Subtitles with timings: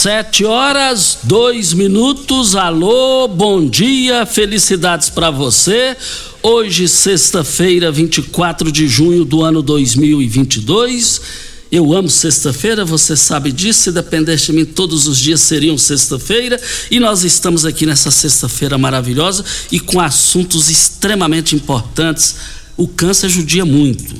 [0.00, 2.54] Sete horas, dois minutos.
[2.54, 5.96] Alô, bom dia, felicidades para você.
[6.40, 11.20] Hoje, sexta-feira, 24 de junho do ano 2022.
[11.72, 13.80] Eu amo sexta-feira, você sabe disso.
[13.80, 16.60] Se dependesse de mim, todos os dias seriam sexta-feira.
[16.92, 22.36] E nós estamos aqui nessa sexta-feira maravilhosa e com assuntos extremamente importantes.
[22.76, 24.14] O câncer judia muito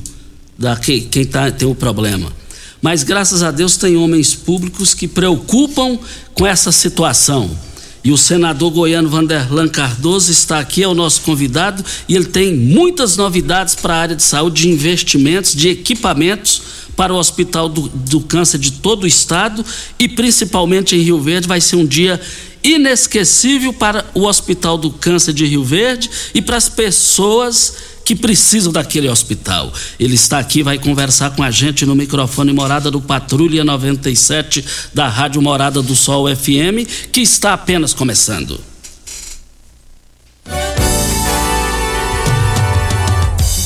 [0.58, 2.36] da quem, quem tá, tem o problema
[2.80, 5.98] mas graças a Deus tem homens públicos que preocupam
[6.34, 7.50] com essa situação.
[8.04, 12.54] E o senador goiano Vanderlan Cardoso está aqui, é o nosso convidado, e ele tem
[12.54, 16.62] muitas novidades para a área de saúde, de investimentos, de equipamentos
[16.96, 19.64] para o Hospital do, do Câncer de todo o estado
[19.98, 21.46] e principalmente em Rio Verde.
[21.46, 22.20] Vai ser um dia
[22.62, 27.74] inesquecível para o Hospital do Câncer de Rio Verde e para as pessoas
[28.08, 29.70] que precisam daquele hospital.
[30.00, 34.64] Ele está aqui, vai conversar com a gente no microfone Morada do Patrulha 97
[34.94, 38.58] da Rádio Morada do Sol FM, que está apenas começando.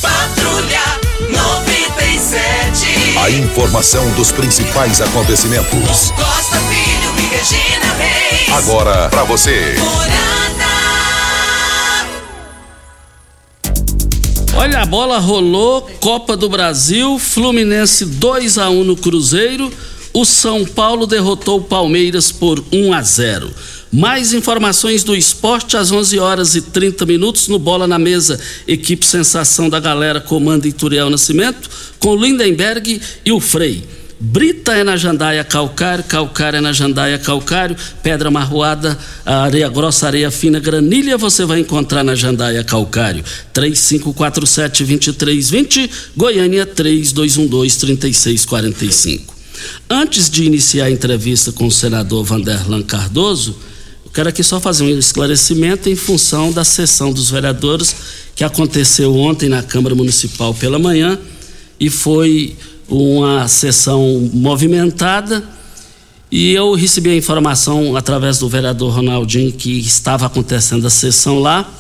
[0.00, 0.82] Patrulha
[1.31, 3.19] 97.
[3.19, 6.10] A informação dos principais acontecimentos.
[6.16, 8.48] Costa Filho e Regina Reis.
[8.50, 9.76] Agora para você.
[14.82, 19.72] A bola rolou, Copa do Brasil, Fluminense 2 a 1 no Cruzeiro,
[20.12, 23.48] o São Paulo derrotou o Palmeiras por 1 a 0.
[23.93, 28.41] Mais informações do esporte às 11 horas e 30 minutos no Bola na Mesa.
[28.66, 31.70] Equipe Sensação da Galera, comando Ituriel Nascimento,
[32.00, 33.84] com Lindenberg e o Frei.
[34.25, 38.96] Brita é na jandaia calcário, calcário é na jandaia calcário, pedra marroada,
[39.26, 43.25] areia grossa, areia fina, granilha você vai encontrar na jandaia calcário.
[43.52, 49.23] 3547-2320, Goiânia 3212-3645.
[49.91, 53.56] Antes de iniciar a entrevista com o senador Vanderlan Cardoso,
[54.05, 57.96] eu quero aqui só fazer um esclarecimento em função da sessão dos vereadores
[58.37, 61.19] que aconteceu ontem na Câmara Municipal pela manhã
[61.81, 62.56] e foi
[62.88, 65.43] uma sessão movimentada
[66.32, 71.70] e eu recebi a informação através do vereador Ronaldinho que estava acontecendo a sessão lá.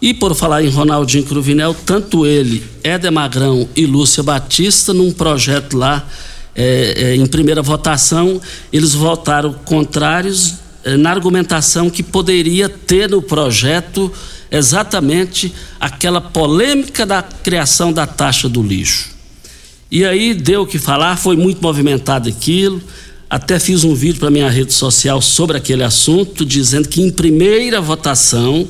[0.00, 5.76] E por falar em Ronaldinho Cruvinel, tanto ele, Éder Magrão e Lúcia Batista, num projeto
[5.76, 6.06] lá,
[6.54, 8.40] é, é, em primeira votação,
[8.72, 10.54] eles votaram contrários
[10.84, 14.12] é, na argumentação que poderia ter no projeto
[14.48, 19.17] exatamente aquela polêmica da criação da taxa do lixo.
[19.90, 22.82] E aí deu o que falar, foi muito movimentado aquilo.
[23.28, 27.80] Até fiz um vídeo para minha rede social sobre aquele assunto, dizendo que em primeira
[27.80, 28.66] votação,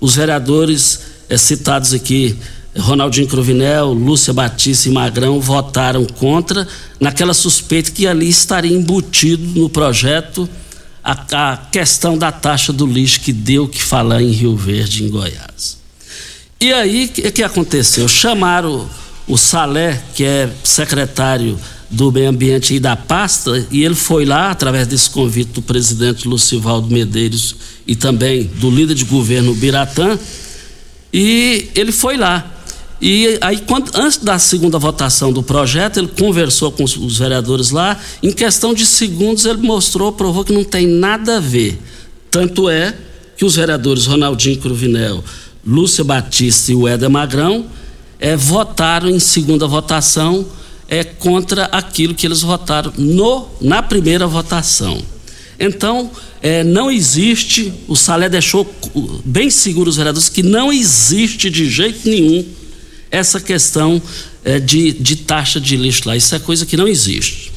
[0.00, 2.36] os vereadores é, citados aqui,
[2.76, 6.66] Ronaldinho Cruvinel, Lúcia Batista e Magrão, votaram contra,
[7.00, 10.48] naquela suspeita que ali estaria embutido no projeto
[11.02, 15.04] a, a questão da taxa do lixo que deu o que falar em Rio Verde,
[15.04, 15.78] em Goiás.
[16.60, 18.08] E aí, o que, que aconteceu?
[18.08, 18.88] Chamaram
[19.28, 21.58] o Salé, que é secretário
[21.90, 26.26] do Meio Ambiente e da pasta, e ele foi lá, através desse convite do presidente
[26.26, 30.18] Lucivaldo Medeiros e também do líder de governo Biratã,
[31.12, 32.54] e ele foi lá.
[33.00, 37.96] E aí, quando, antes da segunda votação do projeto, ele conversou com os, vereadores lá.
[38.22, 41.78] Em questão de segundos, ele mostrou, provou que não tem nada a ver.
[42.28, 42.94] Tanto é
[43.36, 45.22] que os vereadores Ronaldinho Cruvinel,
[45.64, 47.66] Lúcia Batista e o Éder Magrão
[48.18, 50.46] é, votaram em segunda votação
[50.88, 55.00] é, contra aquilo que eles votaram no, na primeira votação.
[55.60, 56.10] Então,
[56.40, 58.66] é, não existe, o Salé deixou
[59.24, 62.44] bem seguro os vereadores que não existe de jeito nenhum
[63.10, 64.00] essa questão
[64.44, 66.16] é, de, de taxa de lixo lá.
[66.16, 67.52] Isso é coisa que não existe.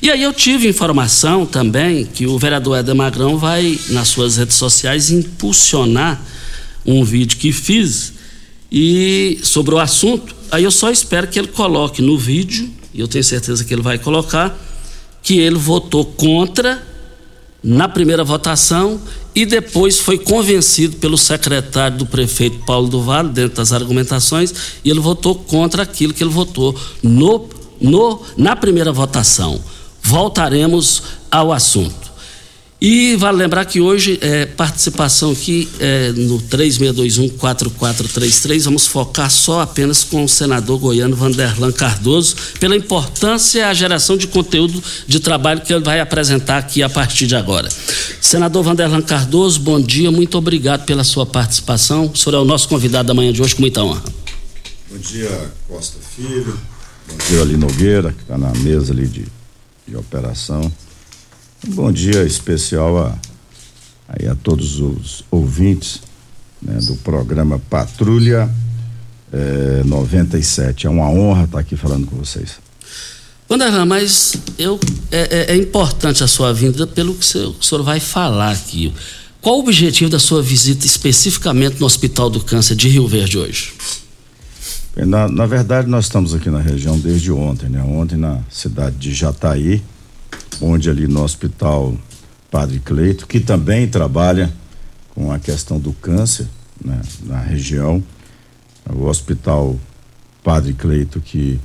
[0.00, 4.56] E aí eu tive informação também que o vereador Eder Magrão vai, nas suas redes
[4.56, 6.22] sociais, impulsionar
[6.86, 8.13] um vídeo que fiz
[8.76, 10.34] e sobre o assunto.
[10.50, 13.82] Aí eu só espero que ele coloque no vídeo, e eu tenho certeza que ele
[13.82, 14.58] vai colocar,
[15.22, 16.84] que ele votou contra
[17.62, 19.00] na primeira votação
[19.32, 24.52] e depois foi convencido pelo secretário do prefeito Paulo do Vale, dentro das argumentações,
[24.84, 27.48] e ele votou contra aquilo que ele votou no,
[27.80, 29.62] no, na primeira votação.
[30.02, 32.12] Voltaremos ao assunto.
[32.86, 40.04] E vale lembrar que hoje, é, participação aqui é, no 3621-4433, vamos focar só apenas
[40.04, 45.72] com o senador goiano Vanderlan Cardoso, pela importância a geração de conteúdo de trabalho que
[45.72, 47.70] ele vai apresentar aqui a partir de agora.
[48.20, 52.10] Senador Vanderlan Cardoso, bom dia, muito obrigado pela sua participação.
[52.12, 54.02] O senhor é o nosso convidado da manhã de hoje, com muita honra.
[54.90, 56.60] Bom dia, Costa Filho.
[57.08, 59.24] Bom dia, Ali Nogueira, que está na mesa ali de,
[59.88, 60.70] de operação.
[61.68, 63.18] Bom dia especial a,
[64.08, 66.02] aí a todos os ouvintes
[66.60, 68.50] né, do programa Patrulha
[69.32, 70.86] eh, 97.
[70.86, 72.56] É uma honra estar aqui falando com vocês.
[73.48, 74.78] Vanderlan, mas eu,
[75.10, 78.92] é, é, é, importante a sua vinda pelo que o senhor vai falar aqui.
[79.40, 83.72] Qual o objetivo da sua visita especificamente no Hospital do Câncer de Rio Verde hoje?
[84.96, 87.82] Na, na verdade, nós estamos aqui na região desde ontem, né?
[87.82, 89.82] Ontem na cidade de Jataí,
[90.60, 91.94] onde ali no Hospital
[92.50, 94.52] Padre Cleito, que também trabalha
[95.14, 96.46] com a questão do câncer
[96.84, 98.02] né, na região.
[98.92, 99.78] O Hospital
[100.42, 101.58] Padre Cleito, que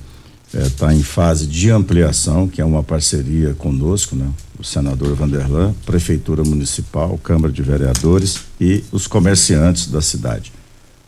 [0.53, 4.30] está eh, em fase de ampliação, que é uma parceria conosco, né?
[4.57, 10.51] O senador Vanderlan, Prefeitura Municipal, Câmara de Vereadores e os comerciantes da cidade.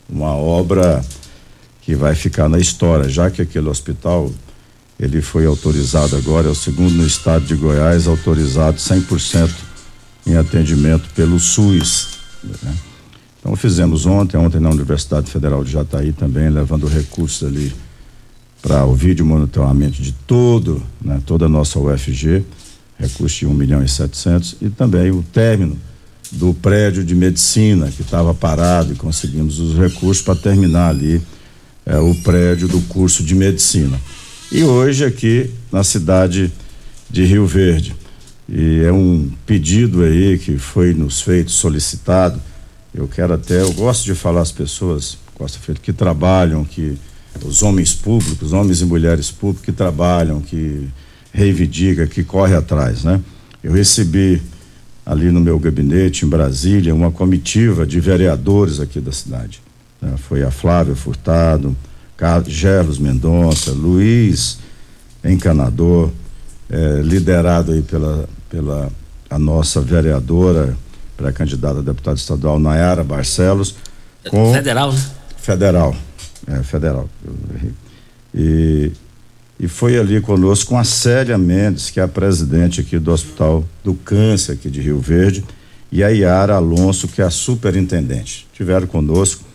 [0.07, 1.03] Uma obra
[1.81, 4.31] que vai ficar na história, já que aquele hospital
[5.01, 9.50] ele foi autorizado agora, é o segundo no estado de Goiás, autorizado 100%
[10.27, 12.20] em atendimento pelo SUS.
[12.43, 12.75] Né?
[13.39, 17.74] Então fizemos ontem, ontem na Universidade Federal de Jataí também, levando recursos ali
[18.62, 22.46] para o vídeo monitoramento de todo, né, toda a nossa UFG,
[23.00, 25.79] recurso de 1 milhão e 700, e também o término
[26.31, 31.20] do prédio de medicina que estava parado e conseguimos os recursos para terminar ali
[31.88, 34.00] é, o prédio do curso de medicina
[34.51, 36.51] e hoje aqui na cidade
[37.10, 37.96] de Rio Verde.
[38.50, 42.39] E é um pedido aí que foi nos feito, solicitado.
[42.93, 46.98] Eu quero até, eu gosto de falar às pessoas, Costa Feito, que trabalham, que
[47.46, 50.89] os homens públicos, homens e mulheres públicos que trabalham, que
[51.31, 53.22] reivindica, que corre atrás, né?
[53.63, 54.41] Eu recebi
[55.05, 59.62] ali no meu gabinete em Brasília uma comitiva de vereadores aqui da cidade.
[60.01, 60.15] Né?
[60.17, 61.75] Foi a Flávia Furtado,
[62.21, 64.59] Carlos Mendonça, Luiz
[65.25, 66.11] Encanador,
[66.69, 68.91] eh, liderado aí pela, pela
[69.27, 70.77] a nossa vereadora,
[71.17, 73.73] pré-candidata a deputada estadual Nayara Barcelos.
[74.29, 74.99] Com federal, né?
[75.35, 75.95] Federal,
[76.45, 77.09] é, federal.
[78.35, 78.91] E,
[79.59, 83.65] e foi ali conosco com a Célia Mendes, que é a presidente aqui do Hospital
[83.83, 85.43] do Câncer aqui de Rio Verde,
[85.91, 88.47] e a Yara Alonso, que é a superintendente.
[88.53, 89.50] Tiveram conosco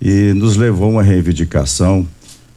[0.00, 2.06] e nos levou uma reivindicação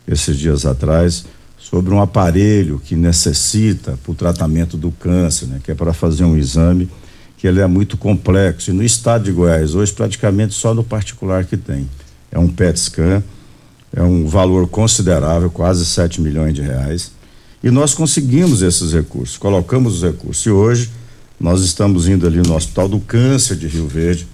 [0.07, 1.25] esses dias atrás
[1.57, 6.23] sobre um aparelho que necessita para o tratamento do câncer, né, que é para fazer
[6.23, 6.89] um exame
[7.38, 8.69] que ele é muito complexo.
[8.69, 11.89] E no estado de Goiás hoje praticamente só no particular que tem.
[12.31, 13.23] É um PET scan,
[13.93, 17.12] é um valor considerável, quase 7 milhões de reais.
[17.63, 20.45] E nós conseguimos esses recursos, colocamos os recursos.
[20.45, 20.89] E hoje
[21.39, 24.27] nós estamos indo ali no Hospital do Câncer de Rio Verde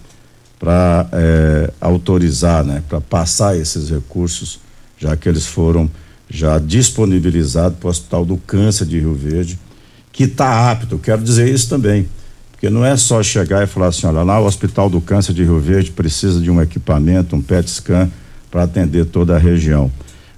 [0.59, 4.59] para é, autorizar, né, para passar esses recursos,
[4.97, 5.89] já que eles foram
[6.29, 9.57] já disponibilizados para o Hospital do Câncer de Rio Verde,
[10.11, 10.99] que está apto.
[10.99, 12.07] Quero dizer isso também,
[12.51, 15.43] porque não é só chegar e falar assim, olha, lá o Hospital do Câncer de
[15.43, 18.11] Rio Verde precisa de um equipamento, um PET scan
[18.51, 19.89] para atender toda a região,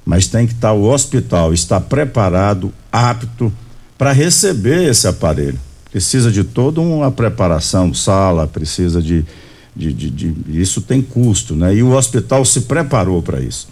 [0.06, 3.52] mas tem que estar tá, o hospital está preparado apto
[3.98, 5.60] para receber esse aparelho.
[5.92, 9.26] Precisa de toda uma preparação, sala, precisa de,
[9.76, 11.76] de, de, de isso tem custo, né?
[11.76, 13.70] E o hospital se preparou para isso.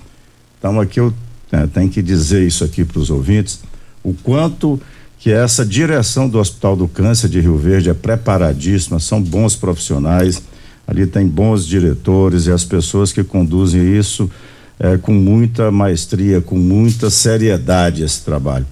[0.58, 1.14] Então aqui eu
[1.52, 3.60] né, tenho que dizer isso aqui para os ouvintes,
[4.04, 4.80] o quanto
[5.18, 10.42] que essa direção do Hospital do Câncer de Rio Verde é preparadíssima, são bons profissionais,
[10.88, 14.30] ali tem bons diretores e as pessoas que conduzem isso
[14.80, 18.66] é, com muita maestria, com muita seriedade esse trabalho.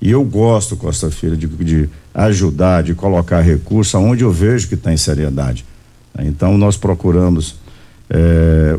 [0.00, 4.76] E eu gosto, Costa Filho, de, de ajudar, de colocar recurso aonde eu vejo que
[4.76, 5.64] tem seriedade.
[6.20, 7.56] Então nós procuramos
[8.08, 8.78] é,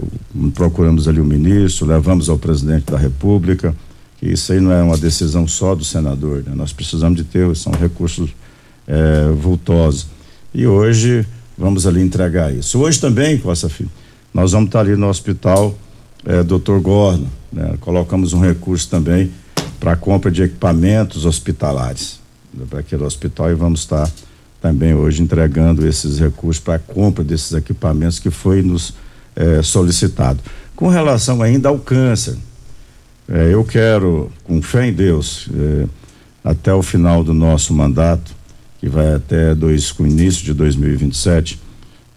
[0.53, 3.75] procuramos ali o ministro, levamos ao presidente da República
[4.17, 6.53] que isso aí não é uma decisão só do senador, né?
[6.55, 8.31] nós precisamos de ter, são recursos
[8.87, 10.07] é, vultosos.
[10.53, 11.25] E hoje
[11.57, 12.79] vamos ali entregar isso.
[12.79, 13.91] Hoje também, Costa Filho,
[14.33, 15.77] nós vamos estar ali no hospital
[16.25, 16.79] é, Dr.
[16.81, 17.75] Gordon, né?
[17.79, 19.31] colocamos um recurso também
[19.79, 22.19] para compra de equipamentos hospitalares
[22.51, 22.65] né?
[22.67, 24.09] para aquele hospital e vamos estar
[24.61, 28.93] também hoje entregando esses recursos para a compra desses equipamentos que foi nos
[29.35, 30.39] é, solicitado.
[30.75, 32.35] Com relação ainda ao câncer,
[33.29, 35.85] é, eu quero, com fé em Deus, é,
[36.43, 38.31] até o final do nosso mandato,
[38.79, 41.59] que vai até dois, com o início de 2027,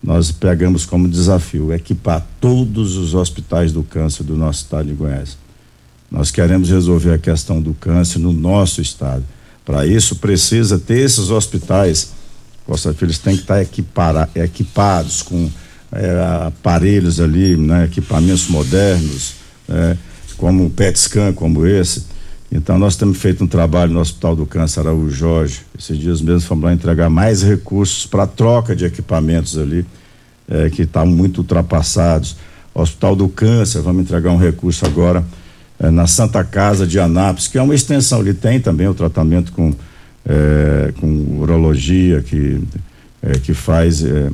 [0.03, 5.37] nós pegamos como desafio equipar todos os hospitais do câncer do nosso estado de Goiás.
[6.11, 9.25] Nós queremos resolver a questão do câncer no nosso estado.
[9.65, 12.13] Para isso, precisa ter esses hospitais.
[12.67, 15.51] Costa Filhos tem que estar equipados com
[15.93, 19.35] é, aparelhos ali, né, equipamentos modernos.
[19.69, 19.97] É,
[20.41, 22.07] como o PET scan como esse.
[22.51, 25.61] Então nós temos feito um trabalho no Hospital do Câncer Araújo Jorge.
[25.79, 29.85] Esses dias mesmo fomos lá entregar mais recursos para troca de equipamentos ali
[30.49, 32.37] é, que estavam muito ultrapassados.
[32.75, 35.23] Hospital do Câncer, vamos entregar um recurso agora
[35.79, 38.21] é, na Santa Casa de Anápolis, que é uma extensão.
[38.21, 39.75] Ele tem também o tratamento com,
[40.25, 42.61] é, com urologia que,
[43.23, 44.31] é, que faz é,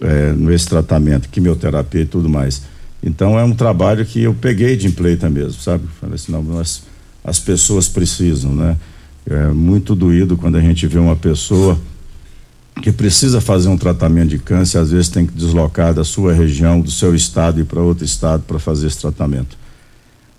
[0.00, 2.62] é, nesse tratamento, quimioterapia e tudo mais.
[3.02, 5.84] Então é um trabalho que eu peguei de empleita mesmo, sabe?
[6.00, 6.84] Falei assim, não, nós,
[7.22, 8.76] as pessoas precisam, né?
[9.28, 11.78] É muito doído quando a gente vê uma pessoa
[12.82, 16.80] que precisa fazer um tratamento de câncer, às vezes tem que deslocar da sua região,
[16.80, 19.56] do seu estado e para outro estado para fazer esse tratamento.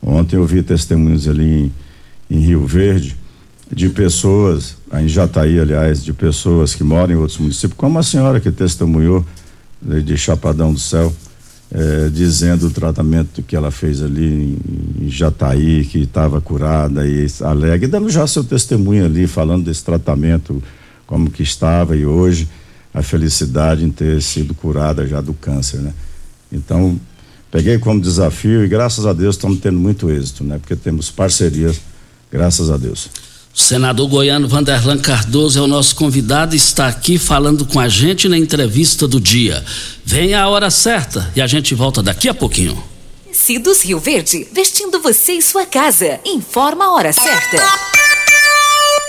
[0.02, 1.72] Ontem eu vi testemunhos ali
[2.30, 3.18] em, em Rio Verde
[3.72, 8.40] de pessoas, em Jataí, aliás, de pessoas que moram em outros municípios, como a senhora
[8.40, 9.26] que testemunhou
[9.82, 11.14] de, de Chapadão do Céu,
[11.72, 14.58] é, dizendo o tratamento que ela fez ali
[15.02, 20.62] em, Jataí, que estava curada e alegre, dando já seu testemunho ali, falando desse tratamento,
[21.08, 22.48] como que estava e hoje
[22.94, 25.94] a felicidade em ter sido curada já do câncer, né?
[26.52, 27.00] Então,
[27.52, 30.58] peguei como desafio e graças a Deus estamos tendo muito êxito, né?
[30.58, 31.82] Porque temos parcerias,
[32.32, 33.10] graças a Deus.
[33.56, 37.88] O senador goiano Vanderlan Cardoso é o nosso convidado e está aqui falando com a
[37.88, 39.64] gente na entrevista do dia.
[40.04, 42.84] Venha a hora certa e a gente volta daqui a pouquinho.
[43.32, 46.20] Cidos Rio Verde, vestindo você e sua casa.
[46.26, 47.58] Informa a hora certa.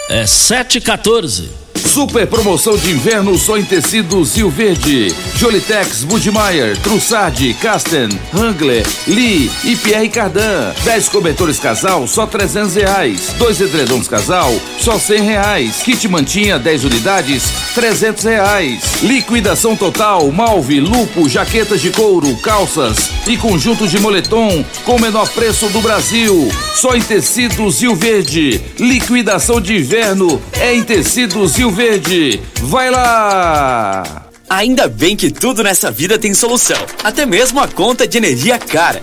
[0.08, 1.65] É 7h14.
[1.96, 5.08] Super promoção de inverno só em tecidos Rio Verde.
[5.34, 10.74] Jolitex, Budmeier, Trussardi, Casten, Hangler, Lee e Pierre Cardan.
[10.84, 13.34] 10 cobertores casal, só 300 reais.
[13.38, 15.76] Dois edredons casal, só 100 reais.
[15.82, 18.82] Kit mantinha, 10 unidades, 300 reais.
[19.02, 25.28] Liquidação total, malve, lupo, jaquetas de couro, calças e conjuntos de moletom com o menor
[25.30, 26.50] preço do Brasil.
[26.74, 28.60] Só em tecidos Rio Verde.
[28.78, 32.40] Liquidação de inverno é em tecidos Rio Verde.
[32.62, 34.26] Vai lá!
[34.48, 39.02] Ainda bem que tudo nessa vida tem solução, até mesmo a conta de energia cara.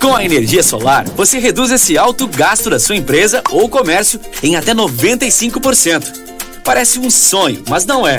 [0.00, 4.56] Com a energia solar, você reduz esse alto gasto da sua empresa ou comércio em
[4.56, 6.22] até 95%.
[6.64, 8.18] Parece um sonho, mas não é.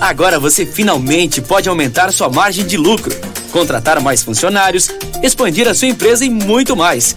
[0.00, 3.14] Agora você finalmente pode aumentar sua margem de lucro,
[3.50, 4.90] contratar mais funcionários,
[5.22, 7.14] expandir a sua empresa e muito mais.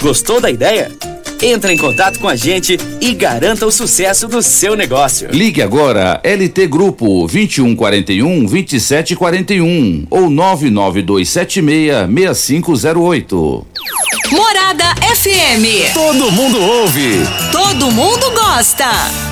[0.00, 0.90] Gostou da ideia?
[1.42, 5.28] Entre em contato com a gente e garanta o sucesso do seu negócio.
[5.32, 13.66] Ligue agora LT Grupo 2141 2741 ou 99276 6508.
[14.30, 15.92] Morada FM.
[15.92, 17.18] Todo mundo ouve.
[17.50, 19.31] Todo mundo gosta.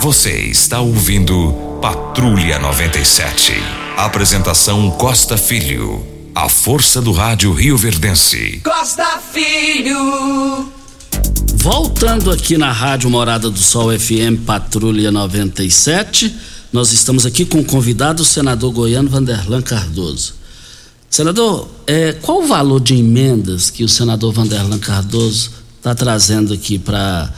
[0.00, 1.52] Você está ouvindo
[1.82, 3.52] Patrulha 97.
[3.98, 6.02] Apresentação Costa Filho.
[6.34, 8.62] A força do rádio Rio Verdense.
[8.64, 10.72] Costa Filho.
[11.52, 16.34] Voltando aqui na Rádio Morada do Sol FM Patrulha 97,
[16.72, 20.32] nós estamos aqui com o convidado, o senador goiano Vanderlan Cardoso.
[21.10, 26.78] Senador, é, qual o valor de emendas que o senador Vanderlan Cardoso está trazendo aqui
[26.78, 27.30] para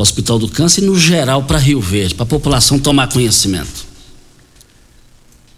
[0.00, 3.86] Hospital do Câncer e, no geral, para Rio Verde, para a população tomar conhecimento?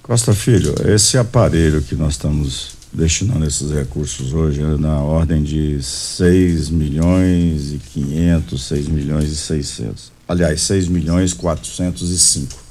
[0.02, 5.82] Costa Filho, esse aparelho que nós estamos destinando esses recursos hoje é na ordem de
[5.82, 10.12] 6 milhões e 500, 6 milhões e 600.
[10.28, 12.62] Aliás, 6 milhões e 405.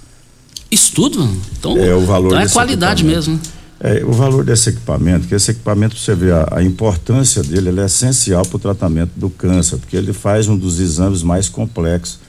[0.69, 1.23] Isso tudo?
[1.57, 3.31] Então é o valor então é qualidade equipamento.
[3.31, 3.60] mesmo.
[3.83, 7.81] É, o valor desse equipamento, que esse equipamento, você vê a, a importância dele, ele
[7.81, 12.19] é essencial para o tratamento do câncer, porque ele faz um dos exames mais complexos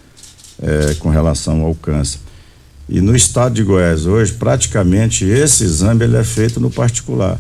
[0.63, 2.21] é, com relação ao câncer.
[2.89, 7.39] E no estado de Goiás hoje, praticamente esse exame ele é feito no particular.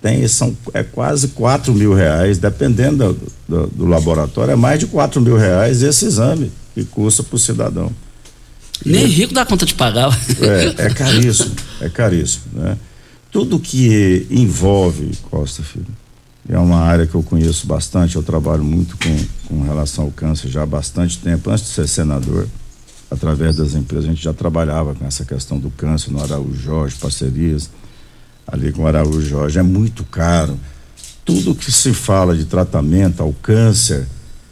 [0.00, 4.86] Tem, são é quase 4 mil reais, dependendo do, do, do laboratório, é mais de
[4.86, 7.92] 4 mil reais esse exame que custa para o cidadão.
[8.86, 10.18] Nem rico dá conta de pagar.
[10.40, 12.78] É, é caríssimo, é caríssimo, né?
[13.30, 15.86] Tudo que envolve Costa Filho,
[16.48, 20.48] é uma área que eu conheço bastante, eu trabalho muito com, com relação ao câncer
[20.48, 22.48] já há bastante tempo, antes de ser senador,
[23.10, 26.96] através das empresas, a gente já trabalhava com essa questão do câncer no Araújo Jorge,
[26.96, 27.70] parcerias
[28.46, 30.58] ali com o Araújo Jorge, é muito caro.
[31.24, 34.06] Tudo que se fala de tratamento ao câncer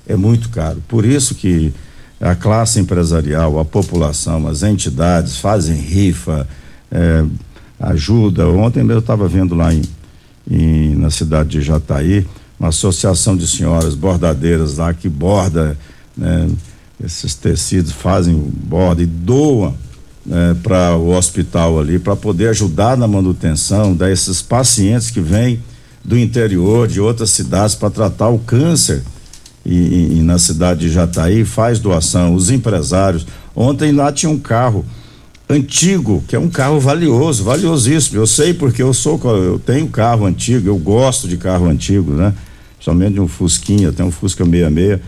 [0.06, 0.82] é muito caro.
[0.86, 1.72] Por isso que
[2.20, 6.46] a classe empresarial, a população, as entidades fazem rifa,
[6.90, 7.24] é,
[7.78, 8.48] ajuda.
[8.48, 9.82] Ontem eu estava vendo lá em,
[10.50, 12.26] em, na cidade de Jataí,
[12.58, 15.76] uma associação de senhoras bordadeiras lá que borda
[16.16, 16.48] né,
[17.02, 19.74] esses tecidos, fazem borda e doam
[20.24, 25.62] né, para o hospital ali, para poder ajudar na manutenção desses pacientes que vêm
[26.04, 29.02] do interior, de outras cidades, para tratar o câncer.
[29.64, 33.26] E, e, na cidade de Jataí faz doação, os empresários.
[33.54, 34.84] Ontem lá tinha um carro
[35.48, 38.18] antigo, que é um carro valioso, valiosíssimo.
[38.18, 42.34] Eu sei porque eu sou, eu tenho carro antigo, eu gosto de carro antigo, né?
[42.80, 45.00] Somente um Fusquinha, tem um Fusca 66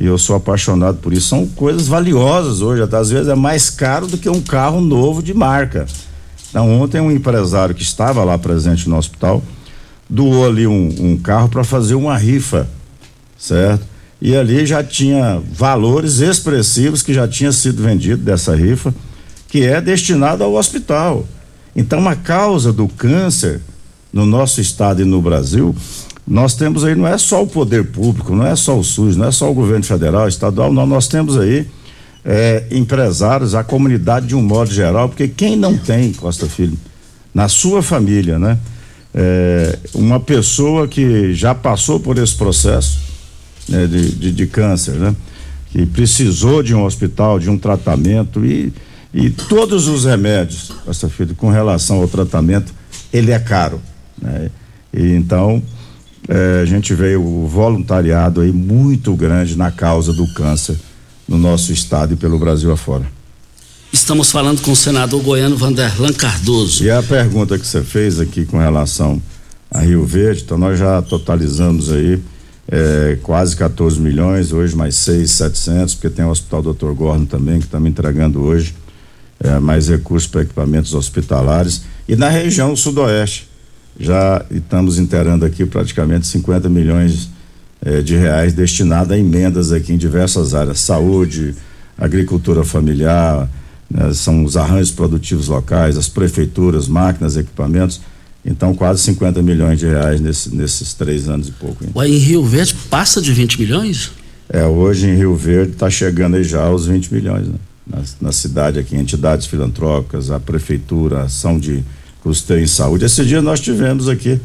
[0.00, 1.28] e eu sou apaixonado por isso.
[1.28, 5.22] São coisas valiosas hoje, até às vezes é mais caro do que um carro novo
[5.22, 5.86] de marca.
[6.50, 9.42] Então, ontem um empresário que estava lá presente no hospital
[10.08, 12.68] doou ali um, um carro para fazer uma rifa,
[13.36, 13.84] certo?
[14.20, 18.94] E ali já tinha valores expressivos que já tinha sido vendido dessa rifa,
[19.48, 21.26] que é destinado ao hospital.
[21.74, 23.60] Então, a causa do câncer
[24.12, 25.74] no nosso estado e no Brasil
[26.28, 29.28] nós temos aí, não é só o poder público, não é só o SUS, não
[29.28, 31.66] é só o governo federal, estadual, não, nós temos aí
[32.22, 36.76] é, empresários, a comunidade de um modo geral, porque quem não tem, Costa Filho,
[37.32, 38.58] na sua família, né?
[39.14, 43.00] É, uma pessoa que já passou por esse processo
[43.66, 45.16] né, de, de, de, câncer, né?
[45.70, 48.70] Que precisou de um hospital, de um tratamento e,
[49.12, 52.72] e todos os remédios, Costa Filho, com relação ao tratamento,
[53.12, 53.80] ele é caro,
[54.20, 54.50] né?
[54.92, 55.62] E então,
[56.28, 60.76] é, a gente vê o voluntariado aí muito grande na causa do câncer
[61.26, 63.06] no nosso estado e pelo Brasil afora.
[63.90, 66.84] Estamos falando com o senador goiano Vanderlan Cardoso.
[66.84, 69.20] E a pergunta que você fez aqui com relação
[69.70, 72.20] a Rio Verde, então nós já totalizamos aí
[72.70, 76.92] é, quase 14 milhões, hoje mais 6, 700, porque tem o Hospital Dr.
[76.92, 78.74] Gordon também, que estamos entregando hoje
[79.40, 81.82] é, mais recursos para equipamentos hospitalares.
[82.08, 83.48] E na região sudoeste,
[83.98, 87.28] já estamos inteirando aqui praticamente 50 milhões
[87.84, 91.54] eh, de reais destinados a emendas aqui em diversas áreas, saúde,
[91.96, 93.48] agricultura familiar,
[93.90, 94.12] né?
[94.14, 98.00] são os arranjos produtivos locais, as prefeituras, máquinas, equipamentos.
[98.44, 101.84] Então, quase 50 milhões de reais nesse, nesses três anos e pouco.
[101.94, 104.12] Ué, em Rio Verde passa de 20 milhões?
[104.48, 107.54] É, hoje em Rio Verde está chegando aí já aos 20 milhões, né?
[107.88, 111.82] Na, na, cidade aqui, entidades filantrópicas, a prefeitura, a ação de
[112.20, 113.04] custeio em saúde.
[113.04, 114.40] Esse dia nós tivemos aqui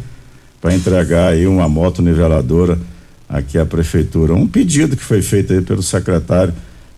[0.61, 2.79] para entregar aí uma moto niveladora
[3.27, 4.33] aqui à prefeitura.
[4.33, 6.53] Um pedido que foi feito aí pelo secretário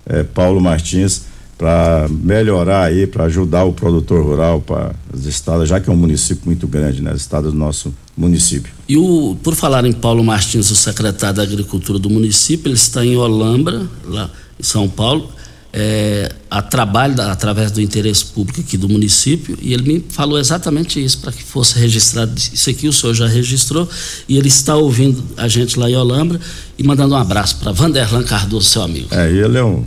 [0.06, 1.24] eh, Paulo Martins
[1.58, 5.96] para melhorar aí, para ajudar o produtor rural para as estradas, já que é um
[5.96, 7.12] município muito grande, né?
[7.12, 8.74] As estradas do nosso município.
[8.88, 13.06] E o, por falar em Paulo Martins, o secretário da Agricultura do município, ele está
[13.06, 14.30] em Olambra, lá
[14.60, 15.30] em São Paulo,
[15.78, 20.40] é, a trabalho da, através do interesse público aqui do município e ele me falou
[20.40, 23.88] exatamente isso para que fosse registrado isso aqui o senhor já registrou
[24.30, 26.40] e ele está ouvindo a gente lá em Olambra
[26.78, 29.84] e mandando um abraço para Vanderlan Cardoso seu amigo é ele é um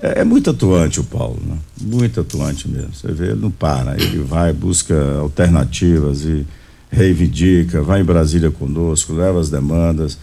[0.00, 1.56] é, é, muito atuante o Paulo, né?
[1.80, 2.92] muito atuante mesmo.
[2.92, 6.44] Você vê, ele não para, ele vai, busca alternativas e
[6.90, 10.18] reivindica, vai em Brasília conosco, leva as demandas.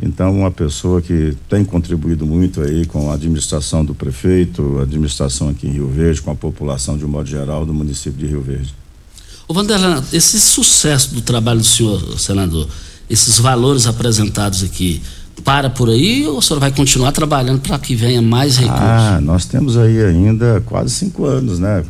[0.00, 5.48] Então, uma pessoa que tem contribuído muito aí com a administração do prefeito, a administração
[5.48, 8.42] aqui em Rio Verde, com a população de um modo geral do município de Rio
[8.42, 8.74] Verde.
[9.48, 12.68] O Vanderlan, esse sucesso do trabalho do senhor, senador,
[13.08, 15.00] esses valores apresentados aqui,
[15.44, 18.82] para por aí ou o senhor vai continuar trabalhando para que venha mais recursos?
[18.82, 21.84] Ah, nós temos aí ainda quase cinco anos, né?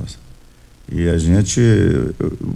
[0.91, 1.61] E a gente.
[1.61, 2.55] Eu,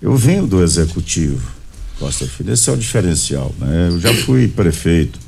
[0.00, 1.55] eu venho do executivo,
[1.98, 3.88] Costa Filho, esse é o diferencial, né?
[3.90, 5.18] Eu já fui prefeito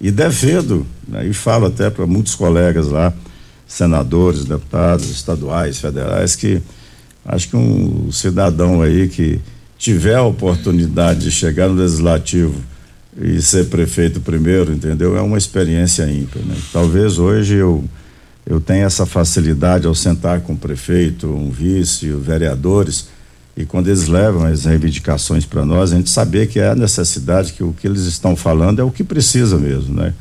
[0.00, 1.26] e defendo, né?
[1.26, 3.12] e falo até para muitos colegas lá,
[3.66, 6.62] senadores, deputados estaduais, federais, que
[7.24, 9.40] acho que um cidadão aí que
[9.76, 12.54] tiver a oportunidade de chegar no legislativo
[13.20, 15.16] e ser prefeito primeiro, entendeu?
[15.16, 16.56] É uma experiência ímpar, né?
[16.72, 17.84] Talvez hoje eu
[18.46, 23.08] eu tenha essa facilidade ao sentar com o prefeito, um vice, vereadores,
[23.58, 27.52] e quando eles levam as reivindicações para nós, a gente saber que é a necessidade,
[27.54, 30.14] que o que eles estão falando é o que precisa mesmo, né?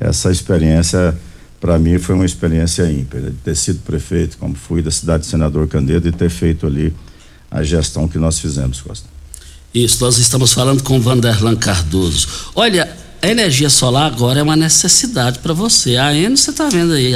[0.00, 1.14] Essa experiência,
[1.60, 5.28] para mim, foi uma experiência ímpar, de ter sido prefeito, como fui da cidade de
[5.28, 6.90] Senador Candedo, e ter feito ali
[7.50, 9.06] a gestão que nós fizemos, Costa.
[9.74, 12.28] Isso, nós estamos falando com Vanderlan Cardoso.
[12.54, 12.88] Olha,
[13.20, 15.98] a energia solar agora é uma necessidade para você.
[15.98, 17.12] A N você está vendo aí,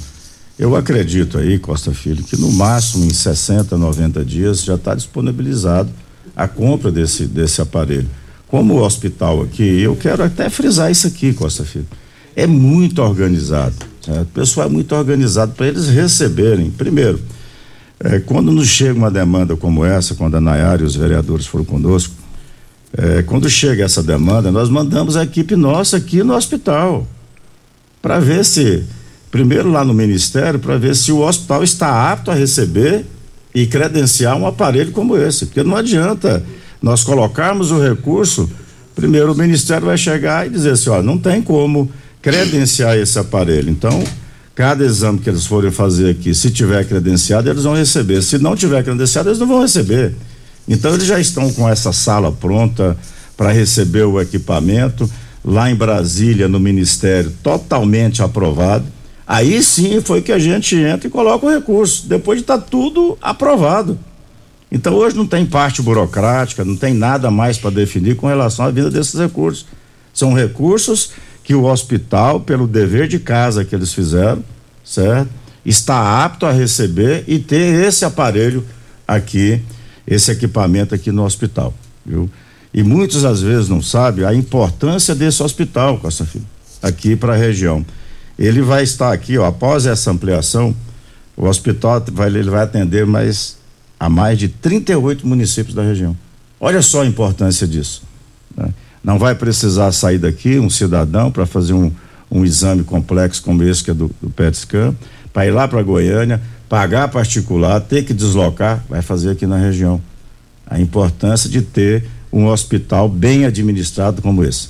[0.57, 5.89] Eu acredito aí, Costa Filho, que no máximo em 60, 90 dias já está disponibilizado
[6.35, 8.09] a compra desse, desse aparelho.
[8.47, 11.87] Como o hospital aqui, eu quero até frisar isso aqui, Costa Filho.
[12.35, 13.75] É muito organizado.
[14.07, 16.71] O pessoal é muito organizado para eles receberem.
[16.71, 17.21] Primeiro,
[17.99, 21.63] é, quando nos chega uma demanda como essa, quando a Nayara e os vereadores foram
[21.63, 22.13] conosco,
[22.97, 27.07] é, quando chega essa demanda, nós mandamos a equipe nossa aqui no hospital
[28.01, 28.83] para ver se,
[29.31, 33.05] primeiro lá no Ministério, para ver se o hospital está apto a receber
[33.53, 35.47] e credenciar um aparelho como esse.
[35.47, 36.43] Porque não adianta
[36.81, 38.49] nós colocarmos o recurso,
[38.95, 43.69] primeiro o Ministério vai chegar e dizer assim: ó, não tem como credenciar esse aparelho.
[43.69, 44.03] Então,
[44.55, 48.21] cada exame que eles forem fazer aqui, se tiver credenciado, eles vão receber.
[48.21, 50.13] Se não tiver credenciado, eles não vão receber.
[50.67, 52.95] Então eles já estão com essa sala pronta
[53.35, 55.09] para receber o equipamento
[55.43, 58.85] lá em Brasília, no Ministério, totalmente aprovado.
[59.27, 63.17] Aí sim foi que a gente entra e coloca o recurso, depois de tá tudo
[63.21, 63.97] aprovado.
[64.71, 68.71] Então hoje não tem parte burocrática, não tem nada mais para definir com relação à
[68.71, 69.65] vinda desses recursos.
[70.13, 71.11] São recursos
[71.43, 74.43] que o hospital, pelo dever de casa que eles fizeram,
[74.83, 75.29] certo?
[75.65, 78.63] Está apto a receber e ter esse aparelho
[79.07, 79.61] aqui,
[80.05, 81.73] esse equipamento aqui no hospital,
[82.05, 82.29] viu?
[82.73, 86.45] E muitos às vezes não sabem a importância desse hospital, Costa Filho,
[86.81, 87.85] aqui para a região.
[88.37, 90.75] Ele vai estar aqui, ó, após essa ampliação,
[91.35, 93.57] o hospital vai, ele vai atender mais
[93.99, 96.15] a mais de 38 municípios da região.
[96.59, 98.03] Olha só a importância disso.
[98.55, 98.69] Né?
[99.03, 101.91] Não vai precisar sair daqui um cidadão para fazer um,
[102.31, 104.95] um exame complexo como esse que é do, do PET scan,
[105.33, 110.01] para ir lá para Goiânia, pagar particular, ter que deslocar, vai fazer aqui na região.
[110.65, 114.69] A importância de ter um hospital bem administrado como esse.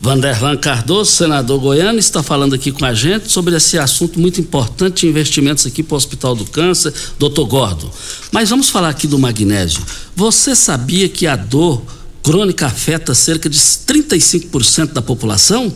[0.00, 5.08] Vanderlan Cardoso, senador goiano, está falando aqui com a gente sobre esse assunto muito importante
[5.08, 7.90] investimentos aqui para o Hospital do Câncer, doutor Gordo.
[8.30, 9.82] Mas vamos falar aqui do magnésio.
[10.14, 11.82] Você sabia que a dor
[12.22, 15.72] crônica afeta cerca de 35% da população?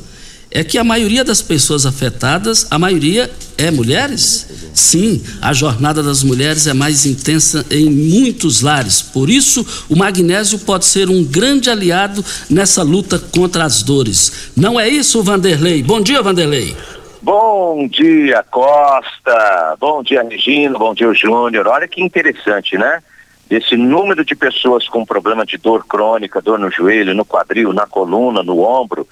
[0.55, 4.71] É que a maioria das pessoas afetadas, a maioria é mulheres.
[4.75, 9.03] Sim, a jornada das mulheres é mais intensa em muitos lares.
[9.03, 14.51] Por isso, o magnésio pode ser um grande aliado nessa luta contra as dores.
[14.57, 15.83] Não é isso, Vanderlei?
[15.83, 16.77] Bom dia, Vanderlei.
[17.21, 19.77] Bom dia, Costa.
[19.79, 20.79] Bom dia, Regina.
[20.79, 21.67] Bom dia, Júnior.
[21.69, 23.03] Olha que interessante, né?
[23.51, 27.87] Esse número de pessoas com problema de dor crônica, dor no joelho, no quadril, na
[27.87, 29.07] coluna, no ombro,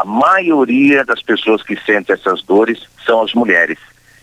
[0.00, 3.78] a maioria das pessoas que sentem essas dores são as mulheres.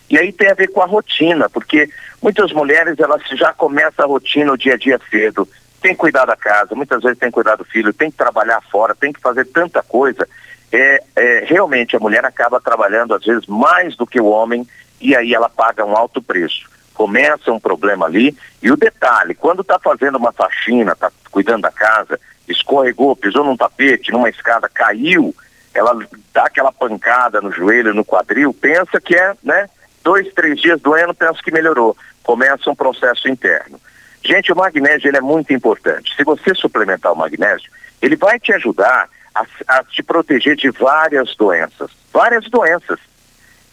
[0.08, 1.90] E aí tem a ver com a rotina, porque
[2.22, 5.48] muitas mulheres elas já começam a rotina o dia a dia cedo,
[5.82, 8.62] tem que cuidar da casa, muitas vezes tem que cuidar do filho, tem que trabalhar
[8.70, 10.28] fora, tem que fazer tanta coisa.
[10.72, 14.68] É, é, realmente a mulher acaba trabalhando às vezes mais do que o homem
[15.02, 16.70] e aí ela paga um alto preço.
[16.94, 21.72] Começa um problema ali e o detalhe, quando está fazendo uma faxina, está cuidando da
[21.72, 25.34] casa, escorregou, pisou num tapete, numa escada, caiu,
[25.74, 25.98] ela
[26.34, 29.70] dá aquela pancada no joelho, no quadril, pensa que é, né?
[30.04, 31.96] Dois, três dias doendo, pensa que melhorou.
[32.22, 33.80] Começa um processo interno.
[34.24, 36.16] Gente, o magnésio ele é muito importante.
[36.16, 37.70] Se você suplementar o magnésio,
[38.02, 41.92] ele vai te ajudar a, a te proteger de várias doenças.
[42.12, 43.00] Várias doenças.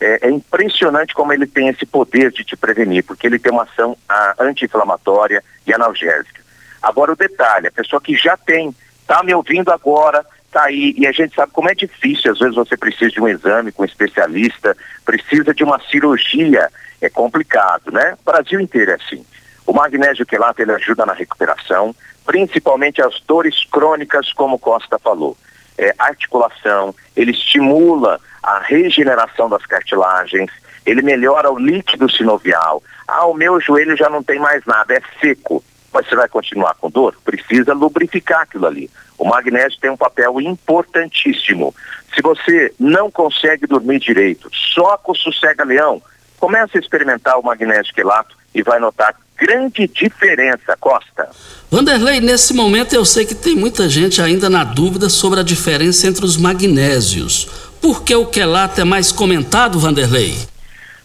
[0.00, 3.64] É, é, impressionante como ele tem esse poder de te prevenir, porque ele tem uma
[3.64, 3.96] ação
[4.38, 6.40] anti-inflamatória e analgésica.
[6.80, 11.06] Agora o detalhe, a pessoa que já tem, está me ouvindo agora, tá aí e
[11.06, 13.86] a gente sabe como é difícil, às vezes você precisa de um exame com um
[13.86, 16.68] especialista, precisa de uma cirurgia,
[17.00, 18.16] é complicado, né?
[18.20, 19.24] O Brasil inteiro é assim.
[19.66, 21.94] O magnésio quelato ele ajuda na recuperação,
[22.26, 25.36] principalmente as dores crônicas, como Costa falou.
[25.78, 30.50] É, articulação, ele estimula a regeneração das cartilagens,
[30.84, 32.82] ele melhora o líquido sinovial.
[33.06, 35.62] Ah, o meu joelho já não tem mais nada, é seco.
[35.92, 37.16] Mas você vai continuar com dor?
[37.24, 38.90] Precisa lubrificar aquilo ali.
[39.20, 41.74] O magnésio tem um papel importantíssimo.
[42.14, 46.00] Se você não consegue dormir direito, só com sossega-leão,
[46.38, 51.28] comece a experimentar o magnésio quelato e vai notar grande diferença, Costa.
[51.70, 56.06] Vanderlei, nesse momento eu sei que tem muita gente ainda na dúvida sobre a diferença
[56.06, 57.46] entre os magnésios.
[57.78, 60.34] Por que o quelato é mais comentado, Vanderlei?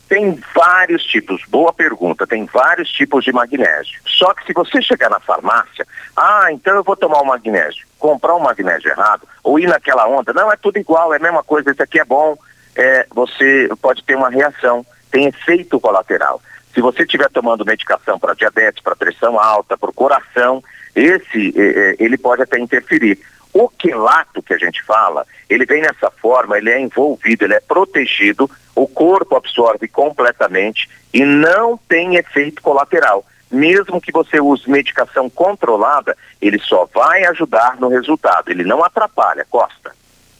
[0.07, 3.99] Tem vários tipos, boa pergunta, tem vários tipos de magnésio.
[4.05, 8.35] Só que se você chegar na farmácia, ah, então eu vou tomar o magnésio, comprar
[8.35, 11.71] um magnésio errado, ou ir naquela onda, não, é tudo igual, é a mesma coisa,
[11.71, 12.37] esse aqui é bom,
[12.75, 16.39] é, você pode ter uma reação, tem efeito colateral.
[16.73, 20.63] Se você estiver tomando medicação para diabetes, para pressão alta, para o coração,
[20.93, 23.19] esse é, ele pode até interferir.
[23.57, 27.61] O quelato que a gente fala, ele vem nessa forma, ele é envolvido, ele é
[27.61, 33.23] protegido, o corpo absorve completamente e não tem efeito colateral.
[33.49, 39.47] Mesmo que você use medicação controlada, ele só vai ajudar no resultado, ele não atrapalha,
[39.49, 39.93] Costa.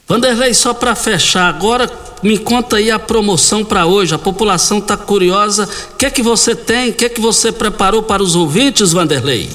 [0.06, 1.90] Vanderlei, só para fechar, agora
[2.22, 4.14] me conta aí a promoção para hoje.
[4.14, 5.70] A população está curiosa.
[5.94, 6.90] O que é que você tem?
[6.90, 9.50] O que é que você preparou para os ouvintes, Vanderlei?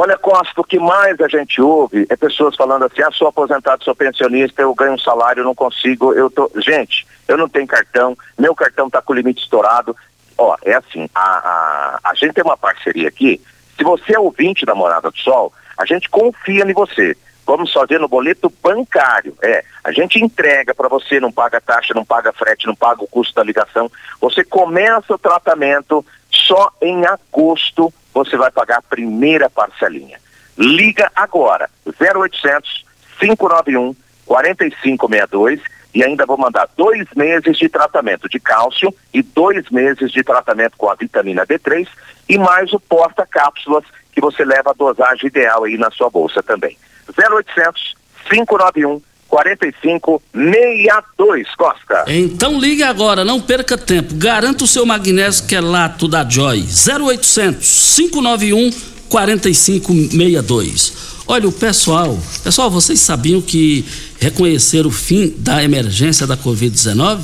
[0.00, 3.82] Olha, Costa, o que mais a gente ouve é pessoas falando assim, ah, sou aposentado,
[3.82, 6.48] sou pensionista, eu ganho um salário, não consigo, eu tô...
[6.54, 9.96] Gente, eu não tenho cartão, meu cartão está com o limite estourado.
[10.38, 13.42] Ó, é assim, a, a, a gente tem uma parceria aqui,
[13.76, 17.16] se você é ouvinte da Morada do Sol, a gente confia em você.
[17.44, 19.34] Vamos fazer no boleto bancário.
[19.42, 23.08] É, a gente entrega para você, não paga taxa, não paga frete, não paga o
[23.08, 23.90] custo da ligação.
[24.20, 30.18] Você começa o tratamento só em agosto você vai pagar a primeira parcelinha.
[30.56, 32.84] Liga agora, 0800
[33.20, 33.94] 591
[34.26, 35.60] 4562
[35.94, 40.76] e ainda vou mandar dois meses de tratamento de cálcio e dois meses de tratamento
[40.76, 41.86] com a vitamina D3
[42.28, 46.76] e mais o porta-cápsulas que você leva a dosagem ideal aí na sua bolsa também.
[47.16, 47.96] 0800
[48.28, 52.04] 591 4562 Costa.
[52.08, 54.14] Então ligue agora, não perca tempo.
[54.14, 56.62] Garanta o seu magnésio que é lato da Joy.
[56.62, 58.72] 0800 591
[59.08, 60.92] 4562.
[61.26, 63.84] Olha, o pessoal, pessoal, vocês sabiam que
[64.18, 67.20] reconhecer o fim da emergência da Covid-19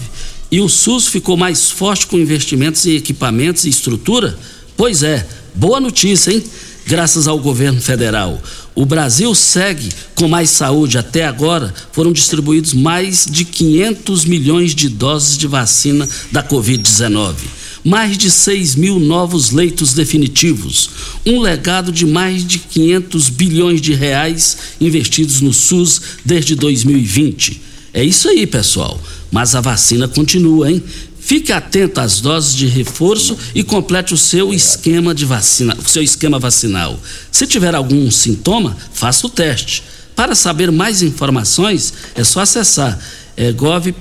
[0.51, 4.39] e o SUS ficou mais forte com investimentos em equipamentos e estrutura?
[4.77, 6.45] Pois é, boa notícia, hein?
[6.87, 8.39] Graças ao governo federal.
[8.75, 10.99] O Brasil segue com mais saúde.
[10.99, 17.35] Até agora foram distribuídos mais de 500 milhões de doses de vacina da Covid-19
[17.85, 20.89] mais de 6 mil novos leitos definitivos,
[21.27, 27.61] um legado de mais de 500 bilhões de reais investidos no SUS desde 2020.
[27.93, 28.99] É isso aí, pessoal.
[29.31, 30.83] Mas a vacina continua, hein?
[31.25, 36.03] Fique atento às doses de reforço e complete o seu esquema de vacina, o seu
[36.03, 37.01] esquema vacinal.
[37.33, 39.83] Se tiver algum sintoma, faça o teste.
[40.15, 42.99] Para saber mais informações, é só acessar
[43.37, 43.93] é gov.br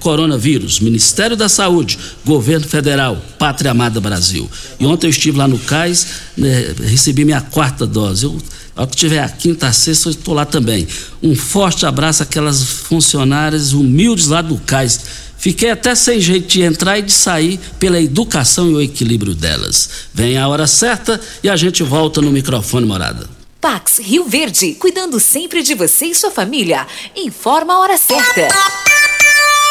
[0.00, 4.48] coronavírus, Ministério da Saúde, Governo Federal, Pátria Amada Brasil.
[4.78, 8.24] E ontem eu estive lá no CAIS, né, recebi minha quarta dose.
[8.24, 8.36] Eu,
[8.74, 10.86] ao que tiver a quinta, a sexta, eu estou lá também.
[11.22, 15.00] Um forte abraço àquelas funcionárias humildes lá do CAIS.
[15.36, 19.88] Fiquei até sem jeito de entrar e de sair pela educação e o equilíbrio delas.
[20.12, 23.37] Vem a hora certa e a gente volta no microfone morada.
[23.60, 26.86] Pax Rio Verde, cuidando sempre de você e sua família.
[27.16, 28.48] Informa a hora certa.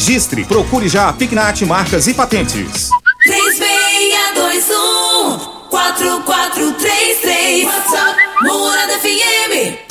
[0.01, 2.89] registre, procure já a Pignat Marcas e Patentes.
[3.23, 5.37] 3621
[5.69, 9.90] 4433 WhatsApp Morada FM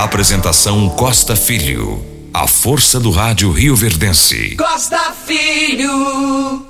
[0.00, 2.00] Apresentação Costa Filho.
[2.32, 4.54] A força do rádio Rio Verdense.
[4.54, 6.64] Costa Filho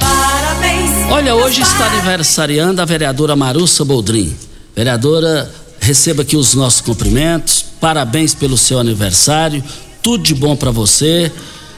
[0.00, 4.36] Parabéns Olha, hoje está aniversariando a vereadora Marussa Boldrin.
[4.74, 5.48] Vereadora,
[5.78, 7.64] receba aqui os nossos cumprimentos.
[7.80, 9.62] Parabéns pelo seu aniversário.
[10.02, 11.30] Tudo de bom para você.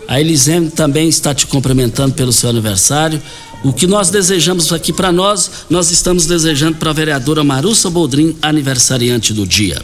[0.09, 3.23] A Elisene também está te cumprimentando pelo seu aniversário.
[3.63, 8.35] O que nós desejamos aqui para nós, nós estamos desejando para a vereadora Marussa Boldrin,
[8.41, 9.83] aniversariante do dia.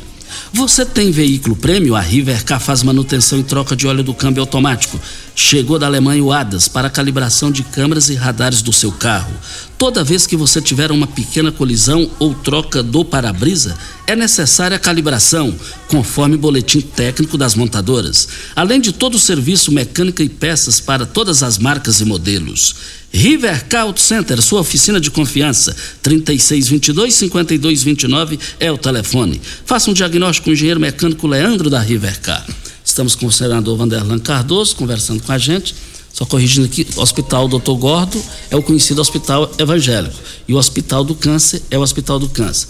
[0.52, 1.94] Você tem veículo prêmio?
[1.94, 4.98] A Rivercar faz manutenção e troca de óleo do câmbio automático.
[5.34, 9.32] Chegou da Alemanha o ADAS para calibração de câmeras e radares do seu carro.
[9.78, 14.80] Toda vez que você tiver uma pequena colisão ou troca do para-brisa, é necessária a
[14.80, 15.54] calibração,
[15.88, 21.42] conforme boletim técnico das montadoras, além de todo o serviço mecânica e peças para todas
[21.42, 22.74] as marcas e modelos.
[23.12, 29.38] Rivercar Auto Center, sua oficina de confiança, 3622-5229 é o telefone.
[29.66, 32.46] Faça um diagnóstico com o engenheiro mecânico Leandro da Rivercar.
[32.82, 35.74] Estamos com o senador Vanderlan Cardoso conversando com a gente.
[36.16, 37.72] Só corrigindo aqui, o Hospital Dr.
[37.72, 38.18] Gordo
[38.50, 40.16] é o conhecido Hospital Evangélico.
[40.48, 42.68] E o Hospital do Câncer é o Hospital do Câncer.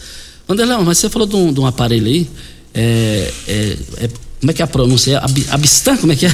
[0.49, 2.29] Vanderlan, mas você falou de um, de um aparelho aí.
[2.75, 5.21] É, é, é, como é que é a pronúncia?
[5.21, 5.97] Ab, Abstan?
[5.97, 6.31] Como é que é?